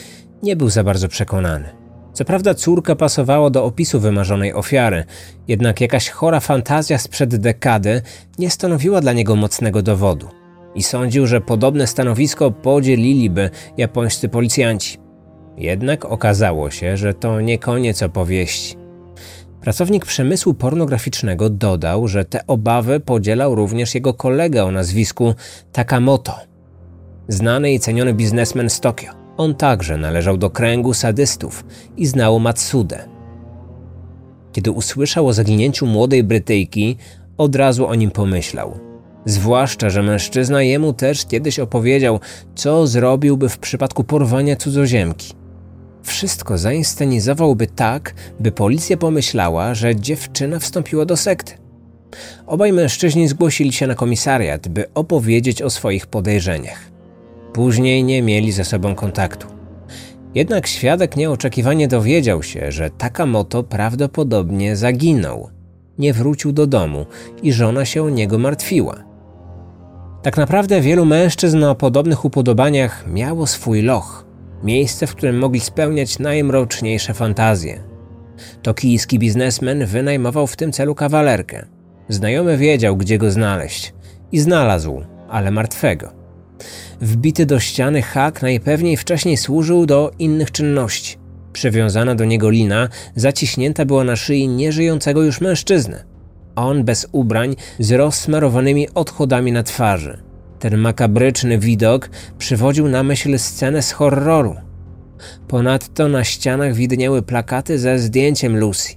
[0.43, 1.78] nie był za bardzo przekonany.
[2.19, 5.03] Co prawda córka pasowała do opisu wymarzonej ofiary,
[5.47, 8.01] jednak jakaś chora fantazja sprzed dekady
[8.39, 10.27] nie stanowiła dla niego mocnego dowodu.
[10.75, 14.97] I sądził, że podobne stanowisko podzieliliby japońscy policjanci.
[15.57, 18.75] Jednak okazało się, że to nie koniec opowieści.
[19.61, 25.35] Pracownik przemysłu pornograficznego dodał, że te obawy podzielał również jego kolega o nazwisku
[25.71, 26.35] Takamoto,
[27.27, 29.18] znany i ceniony biznesmen z Tokio.
[29.39, 31.65] On także należał do kręgu sadystów
[31.97, 33.09] i znał Matsudę.
[34.51, 36.97] Kiedy usłyszał o zaginięciu młodej Brytyjki,
[37.37, 38.79] od razu o nim pomyślał.
[39.25, 42.19] Zwłaszcza, że mężczyzna jemu też kiedyś opowiedział,
[42.55, 45.33] co zrobiłby w przypadku porwania cudzoziemki.
[46.03, 51.53] Wszystko zainscenizowałby tak, by policja pomyślała, że dziewczyna wstąpiła do sekty.
[52.47, 56.98] Obaj mężczyźni zgłosili się na komisariat, by opowiedzieć o swoich podejrzeniach.
[57.53, 59.47] Później nie mieli ze sobą kontaktu.
[60.35, 65.49] Jednak świadek nieoczekiwanie dowiedział się, że Takamoto prawdopodobnie zaginął.
[65.97, 67.05] Nie wrócił do domu
[67.43, 69.03] i żona się o niego martwiła.
[70.21, 74.25] Tak naprawdę wielu mężczyzn o podobnych upodobaniach miało swój loch,
[74.63, 77.83] miejsce, w którym mogli spełniać najmroczniejsze fantazje.
[78.61, 81.65] Tokijski biznesmen wynajmował w tym celu kawalerkę.
[82.09, 83.93] Znajomy wiedział, gdzie go znaleźć
[84.31, 86.18] i znalazł, ale martwego.
[87.01, 91.17] Wbity do ściany hak najpewniej wcześniej służył do innych czynności.
[91.53, 96.03] Przywiązana do niego lina zaciśnięta była na szyi nieżyjącego już mężczyzny.
[96.55, 100.23] On bez ubrań, z rozsmarowanymi odchodami na twarzy.
[100.59, 104.55] Ten makabryczny widok przywodził na myśl scenę z horroru.
[105.47, 108.93] Ponadto na ścianach widniały plakaty ze zdjęciem Lucy.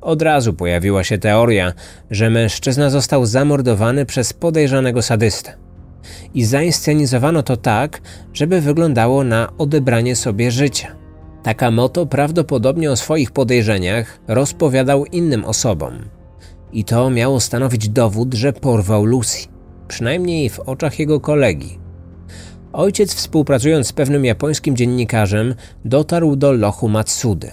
[0.00, 1.72] Od razu pojawiła się teoria,
[2.10, 5.61] że mężczyzna został zamordowany przez podejrzanego sadystę.
[6.34, 8.00] I zainscenizowano to tak,
[8.32, 10.96] żeby wyglądało na odebranie sobie życia.
[11.42, 15.92] Takamoto prawdopodobnie o swoich podejrzeniach rozpowiadał innym osobom.
[16.72, 19.48] I to miało stanowić dowód, że porwał Lucy,
[19.88, 21.78] przynajmniej w oczach jego kolegi.
[22.72, 27.50] Ojciec, współpracując z pewnym japońskim dziennikarzem, dotarł do lochu Matsudy.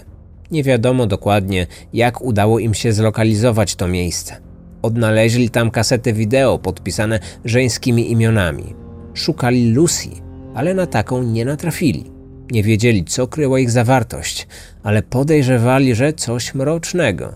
[0.50, 4.49] Nie wiadomo dokładnie, jak udało im się zlokalizować to miejsce.
[4.82, 8.74] Odnaleźli tam kasety wideo podpisane żeńskimi imionami.
[9.14, 10.10] Szukali Lucy,
[10.54, 12.04] ale na taką nie natrafili.
[12.50, 14.46] Nie wiedzieli, co kryła ich zawartość,
[14.82, 17.34] ale podejrzewali, że coś mrocznego.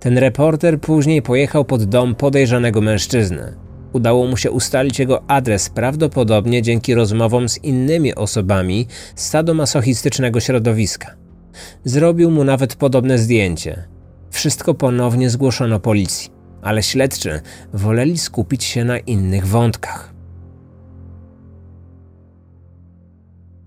[0.00, 3.54] Ten reporter później pojechał pod dom podejrzanego mężczyzny.
[3.92, 11.14] Udało mu się ustalić jego adres prawdopodobnie dzięki rozmowom z innymi osobami z sadomasochistycznego środowiska.
[11.84, 13.84] Zrobił mu nawet podobne zdjęcie.
[14.30, 16.30] Wszystko ponownie zgłoszono policji,
[16.62, 17.40] ale śledczy
[17.72, 20.14] woleli skupić się na innych wątkach.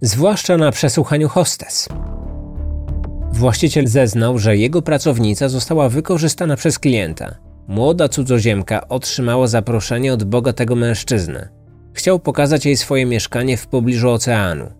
[0.01, 1.89] Zwłaszcza na przesłuchaniu hostes.
[3.31, 7.35] Właściciel zeznał, że jego pracownica została wykorzystana przez klienta.
[7.67, 11.49] Młoda cudzoziemka otrzymała zaproszenie od bogatego mężczyzny.
[11.93, 14.71] Chciał pokazać jej swoje mieszkanie w pobliżu oceanu.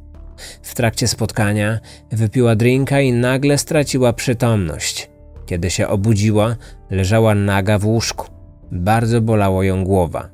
[0.61, 1.79] W trakcie spotkania
[2.11, 5.09] wypiła drinka i nagle straciła przytomność.
[5.45, 6.55] Kiedy się obudziła,
[6.91, 8.27] leżała naga w łóżku.
[8.71, 10.29] Bardzo bolało ją głowa.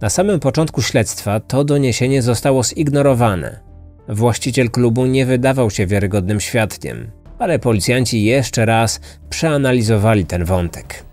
[0.00, 3.60] Na samym początku śledztwa to doniesienie zostało zignorowane.
[4.08, 11.05] Właściciel klubu nie wydawał się wiarygodnym świadkiem, ale policjanci jeszcze raz przeanalizowali ten wątek.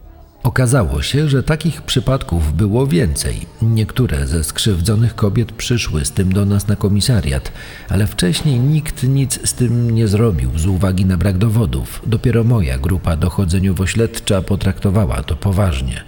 [0.44, 3.36] Okazało się, że takich przypadków było więcej.
[3.62, 7.52] Niektóre ze skrzywdzonych kobiet przyszły z tym do nas na komisariat,
[7.90, 12.02] ale wcześniej nikt nic z tym nie zrobił z uwagi na brak dowodów.
[12.06, 16.04] Dopiero moja grupa dochodzeniowo-śledcza potraktowała to poważnie.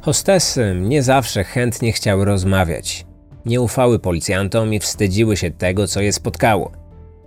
[0.00, 3.06] Hostesy nie zawsze chętnie chciały rozmawiać.
[3.46, 6.72] Nie ufały policjantom i wstydziły się tego, co je spotkało.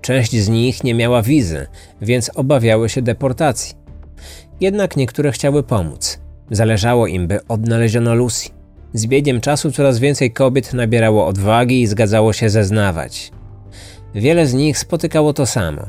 [0.01, 1.67] Część z nich nie miała wizy,
[2.01, 3.78] więc obawiały się deportacji.
[4.61, 6.19] Jednak niektóre chciały pomóc.
[6.51, 8.49] Zależało im, by odnaleziono Lucy.
[8.93, 13.31] Z biegiem czasu coraz więcej kobiet nabierało odwagi i zgadzało się zeznawać.
[14.15, 15.81] Wiele z nich spotykało to samo.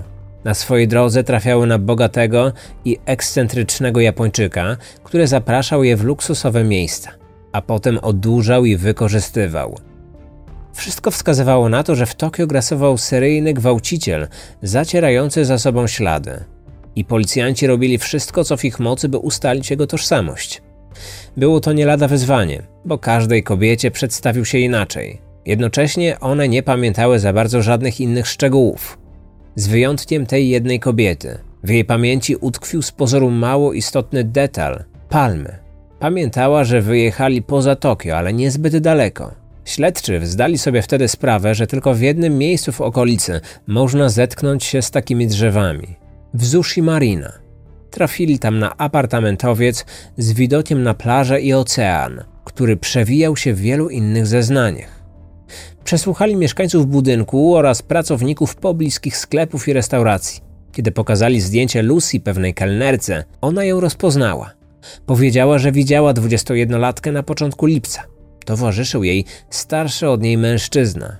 [0.45, 2.53] Na swojej drodze trafiały na bogatego
[2.85, 7.11] i ekscentrycznego Japończyka, który zapraszał je w luksusowe miejsca,
[7.53, 9.79] a potem odurzał i wykorzystywał.
[10.73, 14.29] Wszystko wskazywało na to, że w Tokio grasował seryjny gwałciciel
[14.63, 16.45] zacierający za sobą ślady
[17.01, 20.63] i policjanci robili wszystko, co w ich mocy, by ustalić jego tożsamość.
[21.37, 25.21] Było to nie lada wyzwanie, bo każdej kobiecie przedstawił się inaczej.
[25.47, 28.99] Jednocześnie one nie pamiętały za bardzo żadnych innych szczegółów.
[29.55, 31.39] Z wyjątkiem tej jednej kobiety.
[31.65, 35.59] W jej pamięci utkwił z pozoru mało istotny detal palmy.
[35.99, 39.35] Pamiętała, że wyjechali poza Tokio, ale niezbyt daleko.
[39.65, 44.83] Śledczy zdali sobie wtedy sprawę, że tylko w jednym miejscu w okolicy można zetknąć się
[44.83, 46.00] z takimi drzewami
[46.35, 47.33] w Zushi Marina.
[47.91, 49.85] Trafili tam na apartamentowiec
[50.17, 55.01] z widokiem na plażę i ocean, który przewijał się w wielu innych zeznaniach.
[55.85, 60.41] Przesłuchali mieszkańców budynku oraz pracowników pobliskich sklepów i restauracji.
[60.73, 64.51] Kiedy pokazali zdjęcie Lucy pewnej kelnerce, ona ją rozpoznała.
[65.07, 68.03] Powiedziała, że widziała 21-latkę na początku lipca.
[68.45, 71.17] Towarzyszył jej starszy od niej mężczyzna,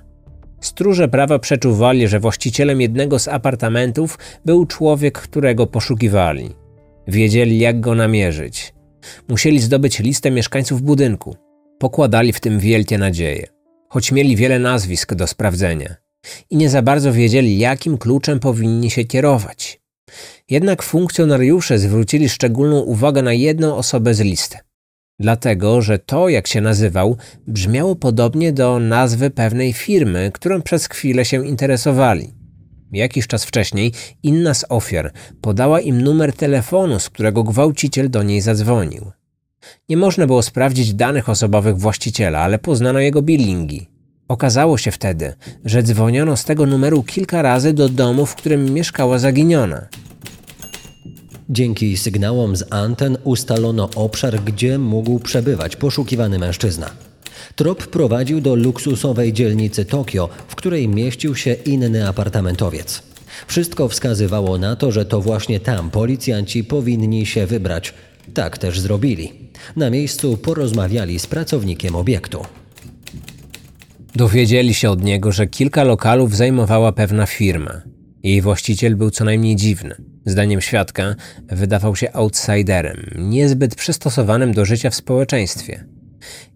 [0.61, 6.49] Stróże prawa przeczuwali, że właścicielem jednego z apartamentów był człowiek, którego poszukiwali.
[7.07, 8.73] Wiedzieli, jak go namierzyć.
[9.29, 11.35] Musieli zdobyć listę mieszkańców budynku.
[11.79, 13.47] Pokładali w tym wielkie nadzieje,
[13.89, 15.95] choć mieli wiele nazwisk do sprawdzenia
[16.49, 19.81] i nie za bardzo wiedzieli, jakim kluczem powinni się kierować.
[20.49, 24.57] Jednak funkcjonariusze zwrócili szczególną uwagę na jedną osobę z listy.
[25.21, 27.17] Dlatego, że to, jak się nazywał,
[27.47, 32.33] brzmiało podobnie do nazwy pewnej firmy, którą przez chwilę się interesowali.
[32.91, 33.93] Jakiś czas wcześniej
[34.23, 35.11] inna z ofiar
[35.41, 39.11] podała im numer telefonu, z którego gwałciciel do niej zadzwonił.
[39.89, 43.89] Nie można było sprawdzić danych osobowych właściciela, ale poznano jego billingi.
[44.27, 45.33] Okazało się wtedy,
[45.65, 49.87] że dzwoniono z tego numeru kilka razy do domu, w którym mieszkała zaginiona.
[51.51, 56.91] Dzięki sygnałom z anten ustalono obszar, gdzie mógł przebywać poszukiwany mężczyzna.
[57.55, 63.03] Trop prowadził do luksusowej dzielnicy Tokio, w której mieścił się inny apartamentowiec.
[63.47, 67.93] Wszystko wskazywało na to, że to właśnie tam policjanci powinni się wybrać.
[68.33, 69.31] Tak też zrobili.
[69.75, 72.45] Na miejscu porozmawiali z pracownikiem obiektu.
[74.15, 77.81] Dowiedzieli się od niego, że kilka lokalów zajmowała pewna firma.
[78.23, 79.95] Jej właściciel był co najmniej dziwny.
[80.25, 81.15] Zdaniem świadka
[81.47, 85.85] wydawał się outsiderem, niezbyt przystosowanym do życia w społeczeństwie.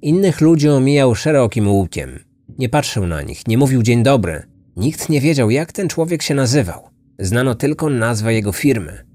[0.01, 2.19] Innych ludzi omijał szerokim łukiem.
[2.57, 4.43] Nie patrzył na nich, nie mówił dzień dobry.
[4.75, 6.89] Nikt nie wiedział, jak ten człowiek się nazywał.
[7.19, 9.05] Znano tylko nazwę jego firmy.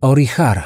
[0.00, 0.64] Orihara.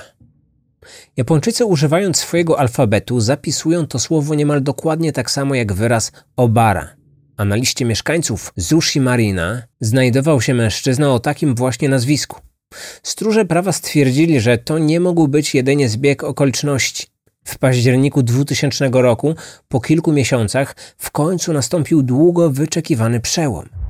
[1.17, 7.02] Japończycy używając swojego alfabetu zapisują to słowo niemal dokładnie tak samo jak wyraz obara.
[7.37, 12.41] A na liście mieszkańców Zushi Marina znajdował się mężczyzna o takim właśnie nazwisku.
[13.03, 17.07] Stróże prawa stwierdzili, że to nie mógł być jedynie zbieg okoliczności.
[17.45, 19.35] W październiku 2000 roku,
[19.69, 23.82] po kilku miesiącach, w końcu nastąpił długo wyczekiwany przełom.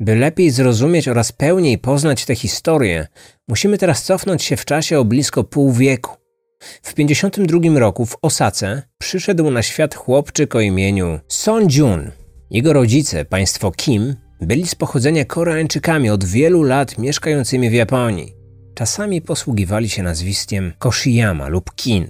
[0.00, 3.06] By lepiej zrozumieć oraz pełniej poznać tę historię,
[3.48, 6.16] musimy teraz cofnąć się w czasie o blisko pół wieku.
[6.82, 12.10] W 52 roku w Osace przyszedł na świat chłopczyk o imieniu Son Jun.
[12.50, 18.34] Jego rodzice, państwo Kim, byli z pochodzenia Koreańczykami od wielu lat mieszkającymi w Japonii.
[18.74, 22.08] Czasami posługiwali się nazwiskiem Koshiyama lub Kin.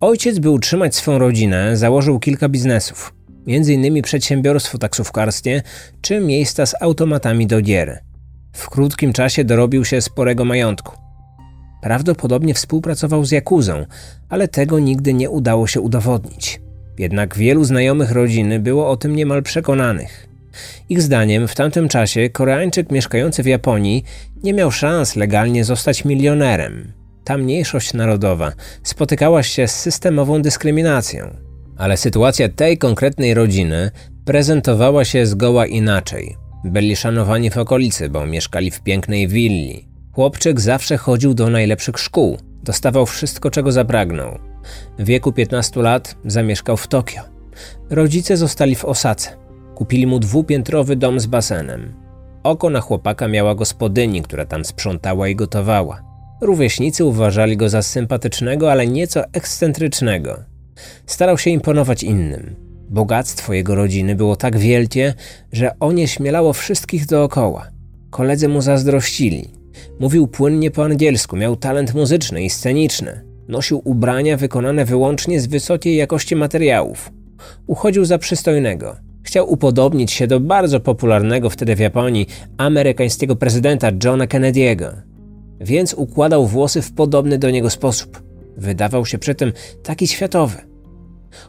[0.00, 3.14] Ojciec, by utrzymać swoją rodzinę, założył kilka biznesów,
[3.48, 4.02] m.in.
[4.02, 5.62] przedsiębiorstwo taksówkarskie
[6.00, 8.02] czy miejsca z automatami do gier.
[8.52, 10.96] W krótkim czasie dorobił się sporego majątku.
[11.82, 13.86] Prawdopodobnie współpracował z Jakuzą,
[14.28, 16.60] ale tego nigdy nie udało się udowodnić.
[16.98, 20.28] Jednak wielu znajomych rodziny było o tym niemal przekonanych.
[20.88, 24.04] Ich zdaniem w tamtym czasie Koreańczyk mieszkający w Japonii
[24.42, 26.92] nie miał szans legalnie zostać milionerem.
[27.24, 31.49] Ta mniejszość narodowa spotykała się z systemową dyskryminacją.
[31.80, 33.90] Ale sytuacja tej konkretnej rodziny
[34.24, 36.36] prezentowała się zgoła inaczej.
[36.64, 39.88] Byli szanowani w okolicy, bo mieszkali w pięknej willi.
[40.12, 44.38] Chłopczyk zawsze chodził do najlepszych szkół, dostawał wszystko, czego zapragnął.
[44.98, 47.22] W wieku 15 lat zamieszkał w Tokio.
[47.90, 49.36] Rodzice zostali w Osace.
[49.74, 51.94] Kupili mu dwupiętrowy dom z basenem.
[52.42, 56.02] Oko na chłopaka miała gospodyni, która tam sprzątała i gotowała.
[56.40, 60.50] Rówieśnicy uważali go za sympatycznego, ale nieco ekscentrycznego.
[61.06, 62.56] Starał się imponować innym.
[62.90, 65.14] Bogactwo jego rodziny było tak wielkie,
[65.52, 67.68] że onieśmielało wszystkich dookoła.
[68.10, 69.50] Koledzy mu zazdrościli.
[70.00, 73.24] Mówił płynnie po angielsku, miał talent muzyczny i sceniczny.
[73.48, 77.12] Nosił ubrania wykonane wyłącznie z wysokiej jakości materiałów.
[77.66, 78.96] Uchodził za przystojnego.
[79.22, 82.26] Chciał upodobnić się do bardzo popularnego wtedy w Japonii
[82.56, 84.92] amerykańskiego prezydenta Johna Kennedy'ego.
[85.60, 88.22] Więc układał włosy w podobny do niego sposób.
[88.56, 89.52] Wydawał się przy tym
[89.82, 90.69] taki światowy.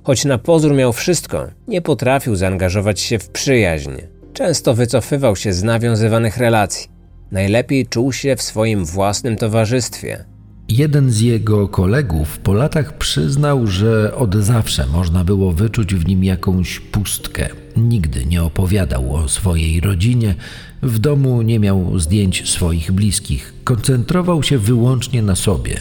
[0.03, 3.91] Choć na pozór miał wszystko, nie potrafił zaangażować się w przyjaźń.
[4.33, 6.87] Często wycofywał się z nawiązywanych relacji.
[7.31, 10.25] Najlepiej czuł się w swoim własnym towarzystwie.
[10.69, 16.23] Jeden z jego kolegów po latach przyznał, że od zawsze można było wyczuć w nim
[16.23, 17.49] jakąś pustkę.
[17.77, 20.35] Nigdy nie opowiadał o swojej rodzinie,
[20.81, 25.75] w domu nie miał zdjęć swoich bliskich, koncentrował się wyłącznie na sobie.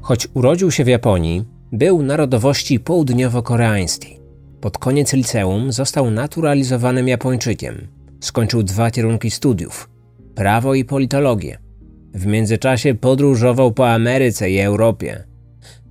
[0.00, 4.20] Choć urodził się w Japonii, był narodowości południowo-koreańskiej.
[4.60, 7.88] Pod koniec liceum został naturalizowanym Japończykiem.
[8.20, 9.88] Skończył dwa kierunki studiów
[10.34, 11.58] prawo i politologię.
[12.14, 15.24] W międzyczasie podróżował po Ameryce i Europie.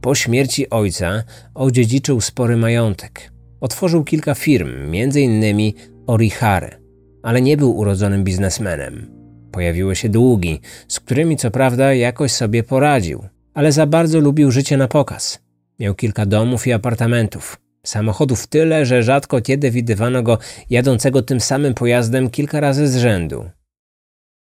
[0.01, 1.23] Po śmierci ojca
[1.53, 3.31] odziedziczył spory majątek.
[3.61, 5.73] Otworzył kilka firm, m.in.
[6.07, 6.79] Orihare,
[7.23, 9.11] ale nie był urodzonym biznesmenem.
[9.51, 13.23] Pojawiły się długi, z którymi co prawda jakoś sobie poradził,
[13.53, 15.43] ale za bardzo lubił życie na pokaz.
[15.80, 17.59] Miał kilka domów i apartamentów.
[17.86, 20.38] Samochodów tyle, że rzadko kiedy widywano go
[20.69, 23.49] jadącego tym samym pojazdem kilka razy z rzędu.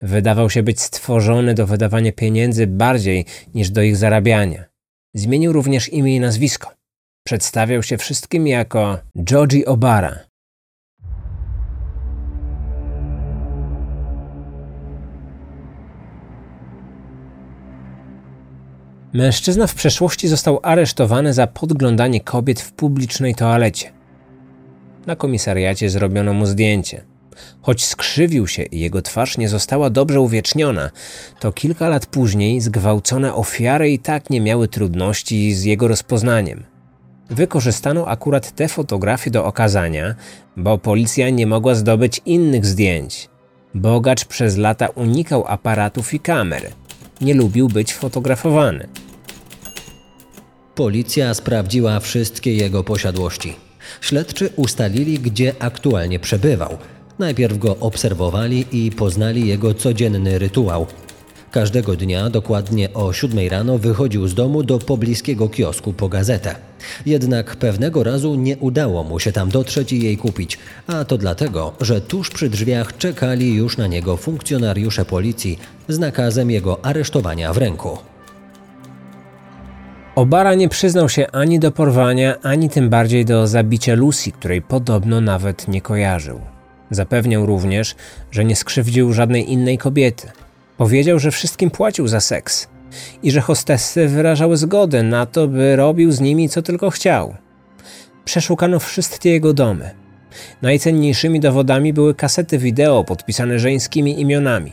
[0.01, 4.65] Wydawał się być stworzony do wydawania pieniędzy bardziej niż do ich zarabiania.
[5.13, 6.71] Zmienił również imię i nazwisko.
[7.23, 10.30] Przedstawiał się wszystkim jako Georgie Obara.
[19.13, 23.91] Mężczyzna w przeszłości został aresztowany za podglądanie kobiet w publicznej toalecie.
[25.05, 27.03] Na komisariacie zrobiono mu zdjęcie.
[27.61, 30.91] Choć skrzywił się i jego twarz nie została dobrze uwieczniona,
[31.39, 36.63] to kilka lat później zgwałcone ofiary i tak nie miały trudności z jego rozpoznaniem.
[37.29, 40.15] Wykorzystano akurat te fotografie do okazania,
[40.57, 43.29] bo policja nie mogła zdobyć innych zdjęć.
[43.75, 46.71] Bogacz przez lata unikał aparatów i kamer.
[47.21, 48.87] Nie lubił być fotografowany.
[50.75, 53.55] Policja sprawdziła wszystkie jego posiadłości.
[54.01, 56.77] Śledczy ustalili, gdzie aktualnie przebywał.
[57.19, 60.87] Najpierw go obserwowali i poznali jego codzienny rytuał.
[61.51, 66.55] Każdego dnia dokładnie o 7 rano wychodził z domu do pobliskiego kiosku po gazetę.
[67.05, 71.73] Jednak pewnego razu nie udało mu się tam dotrzeć i jej kupić, a to dlatego,
[71.81, 77.57] że tuż przy drzwiach czekali już na niego funkcjonariusze policji z nakazem jego aresztowania w
[77.57, 77.97] ręku.
[80.15, 85.21] Obara nie przyznał się ani do porwania, ani tym bardziej do zabicia Lucy, której podobno
[85.21, 86.41] nawet nie kojarzył.
[86.91, 87.95] Zapewniał również,
[88.31, 90.31] że nie skrzywdził żadnej innej kobiety.
[90.81, 92.67] Powiedział, że wszystkim płacił za seks
[93.23, 97.35] i że hostessy wyrażały zgodę na to, by robił z nimi co tylko chciał.
[98.25, 99.91] Przeszukano wszystkie jego domy.
[100.61, 104.71] Najcenniejszymi dowodami były kasety wideo podpisane żeńskimi imionami.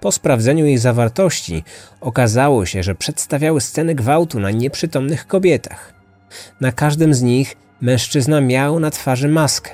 [0.00, 1.64] Po sprawdzeniu ich zawartości
[2.00, 5.94] okazało się, że przedstawiały sceny gwałtu na nieprzytomnych kobietach.
[6.60, 9.70] Na każdym z nich mężczyzna miał na twarzy maskę.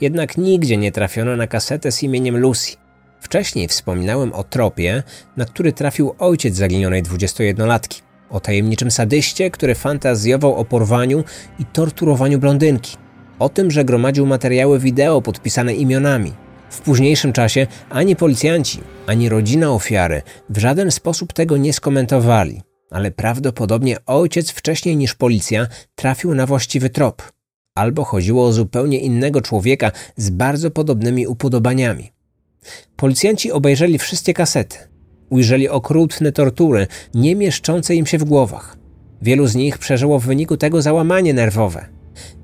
[0.00, 2.79] Jednak nigdzie nie trafiono na kasetę z imieniem Lucy.
[3.20, 5.02] Wcześniej wspominałem o tropie,
[5.36, 8.02] na który trafił ojciec zaginionej 21-latki.
[8.30, 11.24] O tajemniczym sadyście, który fantazjował o porwaniu
[11.58, 12.96] i torturowaniu blondynki.
[13.38, 16.32] O tym, że gromadził materiały wideo podpisane imionami.
[16.70, 23.10] W późniejszym czasie ani policjanci, ani rodzina ofiary w żaden sposób tego nie skomentowali, ale
[23.10, 27.22] prawdopodobnie ojciec wcześniej niż policja trafił na właściwy trop.
[27.74, 32.12] Albo chodziło o zupełnie innego człowieka z bardzo podobnymi upodobaniami.
[32.96, 34.76] Policjanci obejrzeli wszystkie kasety.
[35.30, 38.76] Ujrzeli okrutne tortury, nie mieszczące im się w głowach.
[39.22, 41.86] Wielu z nich przeżyło w wyniku tego załamanie nerwowe.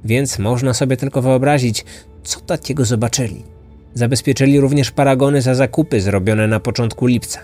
[0.05, 1.85] Więc można sobie tylko wyobrazić,
[2.23, 3.45] co takiego zobaczyli.
[3.95, 7.41] Zabezpieczyli również paragony za zakupy zrobione na początku lipca.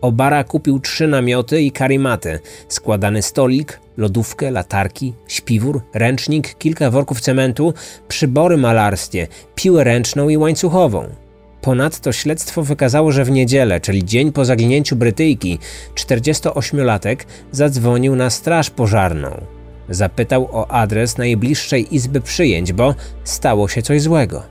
[0.00, 2.38] Obara kupił trzy namioty i karimaty,
[2.68, 7.74] składany stolik, lodówkę, latarki, śpiwór, ręcznik, kilka worków cementu,
[8.08, 11.08] przybory malarskie, piłę ręczną i łańcuchową.
[11.66, 15.58] Ponadto śledztwo wykazało, że w niedzielę, czyli dzień po zaginięciu Brytyjki,
[15.94, 17.16] 48-latek
[17.52, 19.40] zadzwonił na straż pożarną.
[19.88, 22.94] Zapytał o adres najbliższej izby przyjęć, bo
[23.24, 24.42] stało się coś złego.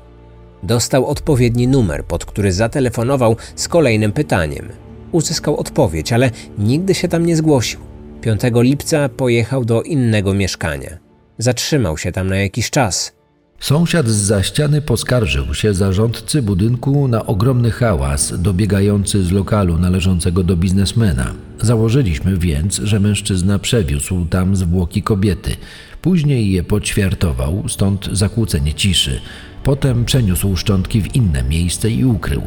[0.63, 4.70] Dostał odpowiedni numer, pod który zatelefonował z kolejnym pytaniem.
[5.11, 7.80] Uzyskał odpowiedź, ale nigdy się tam nie zgłosił.
[8.22, 10.97] 5 lipca pojechał do innego mieszkania.
[11.38, 13.13] Zatrzymał się tam na jakiś czas.
[13.60, 20.43] Sąsiad z za ściany poskarżył się zarządcy budynku na ogromny hałas dobiegający z lokalu należącego
[20.43, 21.34] do biznesmena.
[21.62, 25.56] Założyliśmy więc, że mężczyzna przewiózł tam zwłoki kobiety.
[26.01, 29.22] Później je poćwiartował, stąd zakłócenie ciszy.
[29.64, 32.41] Potem przeniósł szczątki w inne miejsce i ukrył.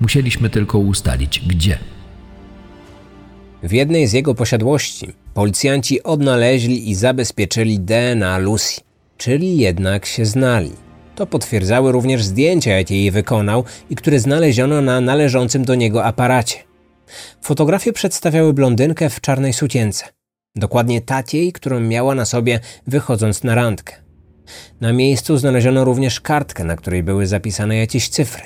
[0.00, 1.78] Musieliśmy tylko ustalić gdzie.
[3.62, 8.80] W jednej z jego posiadłości policjanci odnaleźli i zabezpieczyli DNA Lucy,
[9.16, 10.72] czyli jednak się znali.
[11.14, 16.58] To potwierdzały również zdjęcia, jakie jej wykonał i które znaleziono na należącym do niego aparacie.
[17.42, 20.04] Fotografie przedstawiały blondynkę w czarnej sukience.
[20.56, 23.94] Dokładnie takiej, którą miała na sobie wychodząc na randkę.
[24.80, 28.42] Na miejscu znaleziono również kartkę, na której były zapisane jakieś cyfry.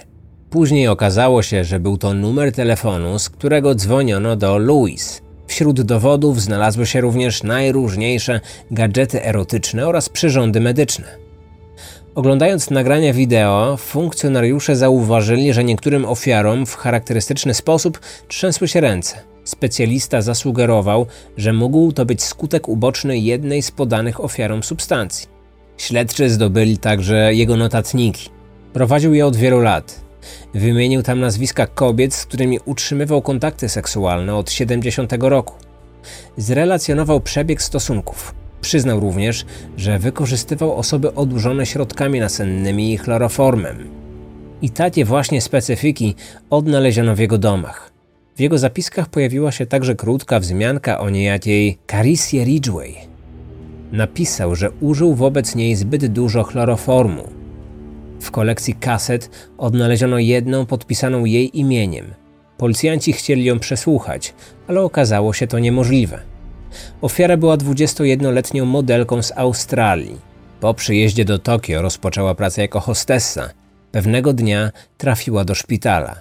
[0.50, 5.22] Później okazało się, że był to numer telefonu, z którego dzwoniono do Louis.
[5.48, 8.40] Wśród dowodów znalazły się również najróżniejsze
[8.70, 11.04] gadżety erotyczne oraz przyrządy medyczne.
[12.14, 19.16] Oglądając nagrania wideo, funkcjonariusze zauważyli, że niektórym ofiarom w charakterystyczny sposób trzęsły się ręce.
[19.44, 25.28] Specjalista zasugerował, że mógł to być skutek uboczny jednej z podanych ofiarom substancji.
[25.76, 28.30] Śledczy zdobyli także jego notatniki.
[28.72, 30.07] Prowadził je od wielu lat.
[30.54, 35.54] Wymienił tam nazwiska kobiet, z którymi utrzymywał kontakty seksualne od 70 roku.
[36.36, 38.34] Zrelacjonował przebieg stosunków.
[38.60, 43.88] Przyznał również, że wykorzystywał osoby odurzone środkami nasennymi i chloroformem.
[44.62, 46.14] I takie właśnie specyfiki
[46.50, 47.92] odnaleziono w jego domach.
[48.36, 52.96] W jego zapiskach pojawiła się także krótka wzmianka o niejakiej Carisie Ridgway.
[53.92, 57.37] Napisał, że użył wobec niej zbyt dużo chloroformu.
[58.20, 62.14] W kolekcji kaset odnaleziono jedną podpisaną jej imieniem.
[62.58, 64.34] Policjanci chcieli ją przesłuchać,
[64.68, 66.18] ale okazało się to niemożliwe.
[67.00, 70.18] Ofiara była 21-letnią modelką z Australii.
[70.60, 73.50] Po przyjeździe do Tokio rozpoczęła pracę jako hostessa.
[73.92, 76.20] Pewnego dnia trafiła do szpitala.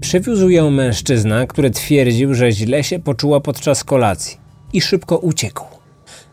[0.00, 4.38] Przywiózł ją mężczyzna, który twierdził, że źle się poczuła podczas kolacji
[4.72, 5.64] i szybko uciekł.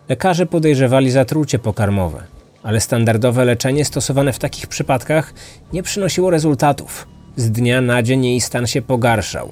[0.10, 2.24] Lekarze podejrzewali zatrucie pokarmowe,
[2.64, 5.34] ale standardowe leczenie stosowane w takich przypadkach
[5.74, 7.08] nie przynosiło rezultatów.
[7.36, 9.52] Z dnia na dzień jej stan się pogarszał.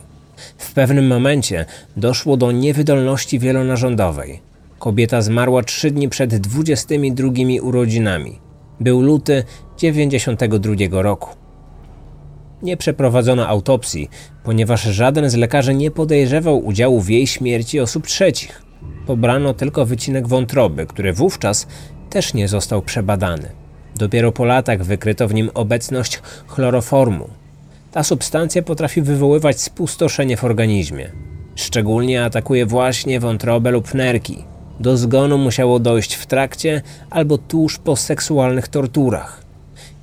[0.57, 1.65] W pewnym momencie
[1.97, 4.39] doszło do niewydolności wielonarządowej.
[4.79, 7.31] Kobieta zmarła trzy dni przed 22
[7.61, 8.39] urodzinami.
[8.79, 9.43] Był luty
[9.77, 11.29] 92 roku.
[12.61, 14.09] Nie przeprowadzono autopsji,
[14.43, 18.61] ponieważ żaden z lekarzy nie podejrzewał udziału w jej śmierci osób trzecich.
[19.05, 21.67] Pobrano tylko wycinek wątroby, który wówczas
[22.11, 23.49] też nie został przebadany.
[23.95, 27.29] Dopiero po latach wykryto w nim obecność chloroformu.
[27.91, 31.11] Ta substancja potrafi wywoływać spustoszenie w organizmie.
[31.55, 34.43] Szczególnie atakuje właśnie wątrobę lub nerki.
[34.79, 39.43] Do zgonu musiało dojść w trakcie albo tuż po seksualnych torturach.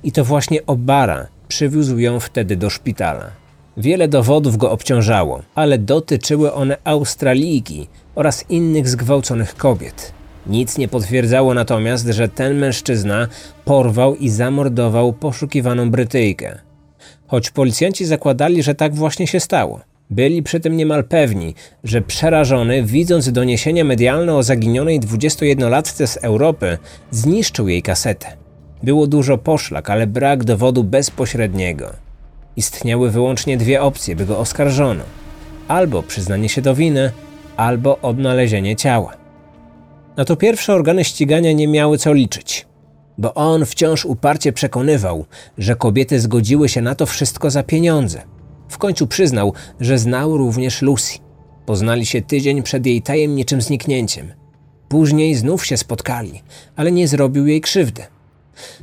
[0.03, 3.31] I to właśnie Obara przywiózł ją wtedy do szpitala.
[3.77, 10.18] Wiele dowodów go obciążało, ale dotyczyły one Australijki oraz innych zgwałconych kobiet.
[10.49, 13.27] Nic nie potwierdzało natomiast, że ten mężczyzna
[13.65, 16.59] porwał i zamordował poszukiwaną Brytyjkę.
[17.27, 19.79] Choć policjanci zakładali, że tak właśnie się stało.
[20.09, 26.77] Byli przy tym niemal pewni, że przerażony, widząc doniesienia medialne o zaginionej 21-latce z Europy,
[27.11, 28.27] zniszczył jej kasetę.
[28.83, 31.93] Było dużo poszlak, ale brak dowodu bezpośredniego.
[32.55, 35.03] Istniały wyłącznie dwie opcje, by go oskarżono:
[35.67, 37.11] albo przyznanie się do winy,
[37.57, 39.13] albo odnalezienie ciała.
[40.19, 42.67] Na to pierwsze organy ścigania nie miały co liczyć,
[43.17, 45.25] bo on wciąż uparcie przekonywał,
[45.57, 48.21] że kobiety zgodziły się na to wszystko za pieniądze.
[48.69, 51.17] W końcu przyznał, że znał również Lucy.
[51.65, 54.33] Poznali się tydzień przed jej tajemniczym zniknięciem.
[54.89, 56.41] Później znów się spotkali,
[56.75, 58.03] ale nie zrobił jej krzywdy.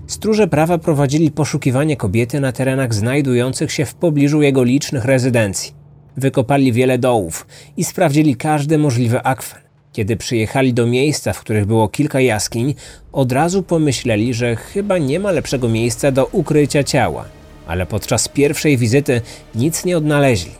[0.06, 5.72] Stróże prawa prowadzili poszukiwanie kobiety na terenach znajdujących się w pobliżu jego licznych rezydencji.
[6.16, 9.65] Wykopali wiele dołów i sprawdzili każdy możliwy akwen.
[9.96, 12.74] Kiedy przyjechali do miejsca, w których było kilka jaskiń,
[13.12, 17.24] od razu pomyśleli, że chyba nie ma lepszego miejsca do ukrycia ciała,
[17.66, 19.20] ale podczas pierwszej wizyty
[19.54, 20.50] nic nie odnaleźli.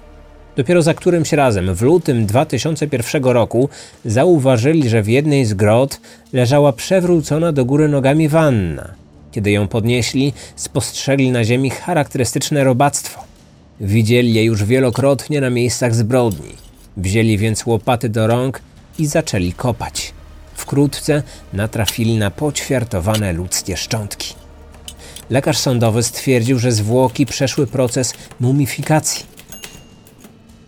[0.56, 3.68] Dopiero za którymś razem, w lutym 2001 roku,
[4.04, 6.00] zauważyli, że w jednej z grot
[6.32, 8.94] leżała przewrócona do góry nogami wanna.
[9.32, 13.24] Kiedy ją podnieśli, spostrzegli na ziemi charakterystyczne robactwo.
[13.80, 16.52] Widzieli je już wielokrotnie na miejscach zbrodni.
[16.96, 18.60] Wzięli więc łopaty do rąk
[18.98, 20.12] i zaczęli kopać.
[20.54, 21.22] Wkrótce
[21.52, 24.34] natrafili na poćwiartowane ludzkie szczątki.
[25.30, 29.24] Lekarz sądowy stwierdził, że zwłoki przeszły proces mumifikacji.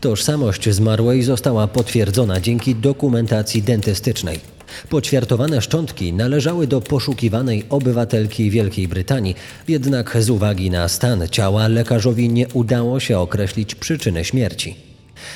[0.01, 4.41] Tożsamość zmarłej została potwierdzona dzięki dokumentacji dentystycznej.
[4.89, 9.37] Poćwiartowane szczątki należały do poszukiwanej obywatelki Wielkiej Brytanii,
[9.69, 14.88] jednak z uwagi na stan ciała lekarzowi nie udało się określić przyczyny śmierci.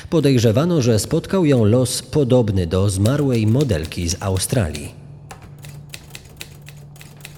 [0.09, 5.03] Podejrzewano, że spotkał ją los podobny do zmarłej modelki z Australii.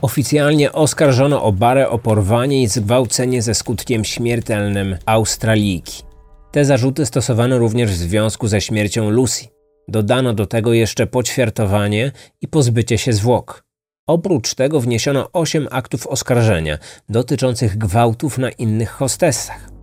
[0.01, 6.03] Oficjalnie oskarżono Obarę o porwanie i zgwałcenie ze skutkiem śmiertelnym Australijki.
[6.51, 9.45] Te zarzuty stosowano również w związku ze śmiercią Lucy.
[9.87, 13.63] Dodano do tego jeszcze poćwiartowanie i pozbycie się zwłok.
[14.07, 16.77] Oprócz tego wniesiono osiem aktów oskarżenia
[17.09, 19.74] dotyczących gwałtów na innych hostessach.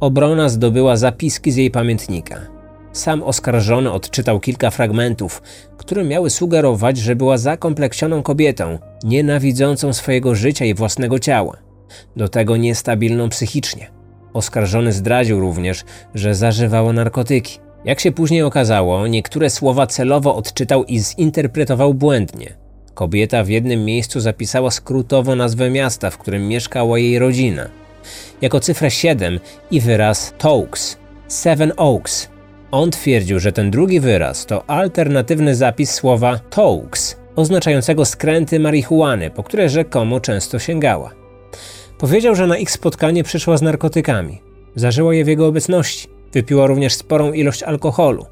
[0.00, 2.40] Obrona zdobyła zapiski z jej pamiętnika.
[2.92, 5.42] Sam oskarżony odczytał kilka fragmentów,
[5.76, 11.56] które miały sugerować, że była zakompleksioną kobietą, nienawidzącą swojego życia i własnego ciała,
[12.16, 13.90] do tego niestabilną psychicznie.
[14.32, 15.84] Oskarżony zdradził również,
[16.14, 17.58] że zażywała narkotyki.
[17.84, 22.54] Jak się później okazało, niektóre słowa celowo odczytał i zinterpretował błędnie.
[22.94, 27.79] Kobieta w jednym miejscu zapisała skrótowo nazwę miasta, w którym mieszkała jej rodzina.
[28.40, 32.28] Jako cyfrę 7 i wyraz Toaks, Seven Oaks.
[32.70, 39.42] On twierdził, że ten drugi wyraz to alternatywny zapis słowa Toaks, oznaczającego skręty marihuany, po
[39.42, 41.10] które rzekomo często sięgała.
[41.98, 44.40] Powiedział, że na ich spotkanie przyszła z narkotykami.
[44.74, 46.08] Zażyła je w jego obecności.
[46.32, 48.26] Wypiła również sporą ilość alkoholu.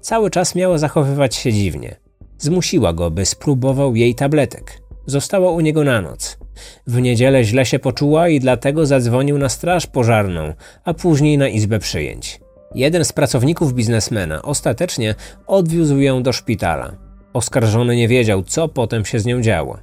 [0.00, 1.96] Cały czas miała zachowywać się dziwnie.
[2.38, 4.80] Zmusiła go, by spróbował jej tabletek.
[5.06, 6.38] Została u niego na noc.
[6.86, 10.52] W niedzielę źle się poczuła i dlatego zadzwonił na straż pożarną,
[10.84, 12.40] a później na izbę przyjęć.
[12.74, 15.14] Jeden z pracowników biznesmena ostatecznie
[15.46, 16.92] odwiózł ją do szpitala.
[17.32, 19.78] Oskarżony nie wiedział, co potem się z nią działo.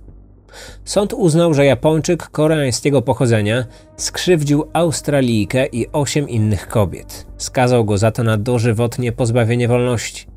[0.86, 3.66] Sąd uznał, że Japończyk koreańskiego pochodzenia
[3.98, 7.28] skrzywdził Australijkę i osiem innych kobiet.
[7.38, 10.37] Skazał go za to na dożywotnie pozbawienie wolności.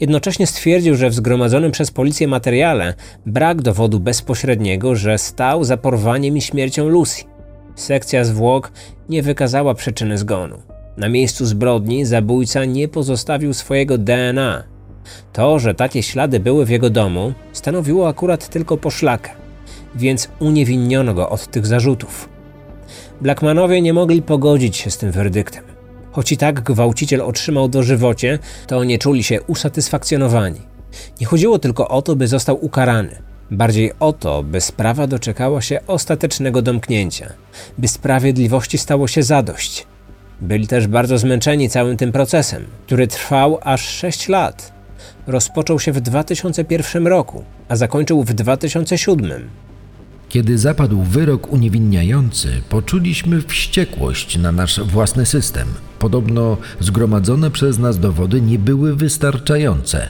[0.00, 2.94] Jednocześnie stwierdził, że w zgromadzonym przez policję materiale
[3.26, 7.24] brak dowodu bezpośredniego, że stał za porwaniem i śmiercią Lucy.
[7.74, 8.72] Sekcja zwłok
[9.08, 10.58] nie wykazała przyczyny zgonu.
[10.96, 14.64] Na miejscu zbrodni zabójca nie pozostawił swojego DNA.
[15.32, 19.30] To, że takie ślady były w jego domu, stanowiło akurat tylko poszlakę,
[19.94, 22.28] więc uniewinniono go od tych zarzutów.
[23.20, 25.77] Blackmanowie nie mogli pogodzić się z tym werdyktem.
[26.18, 30.60] Choć i tak gwałciciel otrzymał dożywocie, to nie czuli się usatysfakcjonowani.
[31.20, 33.22] Nie chodziło tylko o to, by został ukarany.
[33.50, 37.32] Bardziej o to, by sprawa doczekała się ostatecznego domknięcia,
[37.78, 39.86] by sprawiedliwości stało się zadość.
[40.40, 44.72] Byli też bardzo zmęczeni całym tym procesem, który trwał aż 6 lat.
[45.26, 49.48] Rozpoczął się w 2001 roku, a zakończył w 2007.
[50.28, 55.68] Kiedy zapadł wyrok uniewinniający, poczuliśmy wściekłość na nasz własny system.
[55.98, 60.08] Podobno zgromadzone przez nas dowody nie były wystarczające.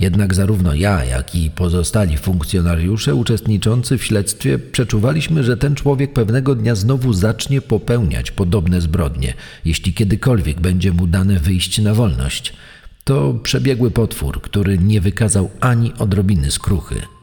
[0.00, 6.54] Jednak zarówno ja, jak i pozostali funkcjonariusze uczestniczący w śledztwie przeczuwaliśmy, że ten człowiek pewnego
[6.54, 9.34] dnia znowu zacznie popełniać podobne zbrodnie,
[9.64, 12.52] jeśli kiedykolwiek będzie mu dane wyjść na wolność.
[13.04, 17.19] To przebiegły potwór, który nie wykazał ani odrobiny skruchy.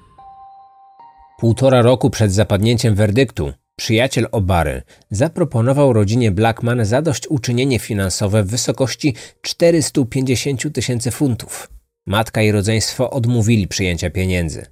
[1.39, 4.81] Półtora roku przed zapadnięciem werdyktu przyjaciel Obary
[5.11, 11.69] zaproponował rodzinie Blackman zadośćuczynienie finansowe w wysokości 450 tysięcy funtów.
[12.05, 14.65] Matka i rodzeństwo odmówili przyjęcia pieniędzy.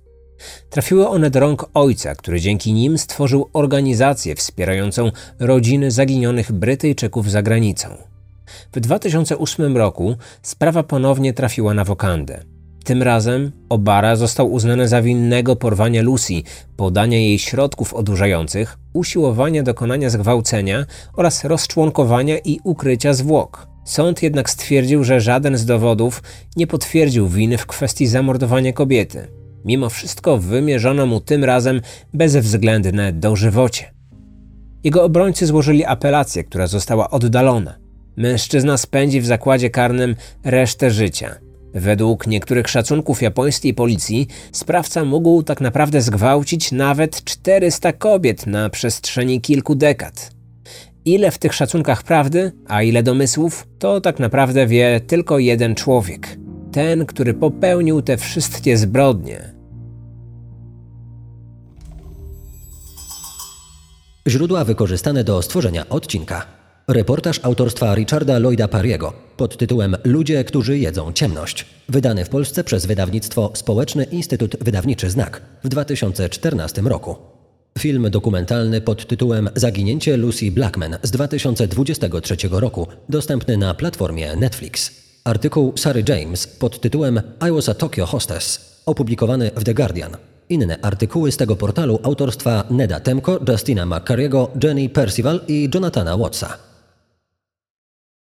[0.70, 7.42] Trafiły one do rąk ojca, który dzięki nim stworzył organizację wspierającą rodziny zaginionych Brytyjczyków za
[7.42, 7.90] granicą.
[8.74, 12.55] W 2008 roku sprawa ponownie trafiła na wokandę.
[12.86, 16.34] Tym razem Obara został uznany za winnego porwania Lucy,
[16.78, 23.68] podania jej środków odurzających, usiłowania dokonania zgwałcenia oraz rozczłonkowania i ukrycia zwłok.
[23.86, 26.24] Sąd jednak stwierdził, że żaden z dowodów
[26.56, 29.28] nie potwierdził winy w kwestii zamordowania kobiety.
[29.66, 31.82] Mimo wszystko wymierzono mu tym razem
[32.14, 33.94] bezwzględne dożywocie.
[34.84, 37.76] Jego obrońcy złożyli apelację, która została oddalona.
[38.18, 41.45] Mężczyzna spędzi w zakładzie karnym resztę życia.
[41.76, 49.42] Według niektórych szacunków japońskiej policji sprawca mógł tak naprawdę zgwałcić nawet 400 kobiet na przestrzeni
[49.42, 50.32] kilku dekad.
[51.06, 56.38] Ile w tych szacunkach prawdy, a ile domysłów, to tak naprawdę wie tylko jeden człowiek.
[56.72, 59.54] Ten, który popełnił te wszystkie zbrodnie.
[64.28, 66.55] Źródła wykorzystane do stworzenia odcinka.
[66.88, 71.66] Reportaż autorstwa Richarda Lloyda Pariego pod tytułem Ludzie, którzy jedzą ciemność.
[71.90, 77.16] Wydany w Polsce przez wydawnictwo Społeczny Instytut Wydawniczy Znak w 2014 roku.
[77.80, 84.92] Film dokumentalny pod tytułem Zaginięcie Lucy Blackman z 2023 roku, dostępny na platformie Netflix.
[85.24, 90.18] Artykuł Sary James pod tytułem I was a Tokyo Hostess, opublikowany w The Guardian.
[90.50, 96.75] Inne artykuły z tego portalu autorstwa Neda Temko, Justina McCarriego, Jenny Percival i Jonathana Wattsa.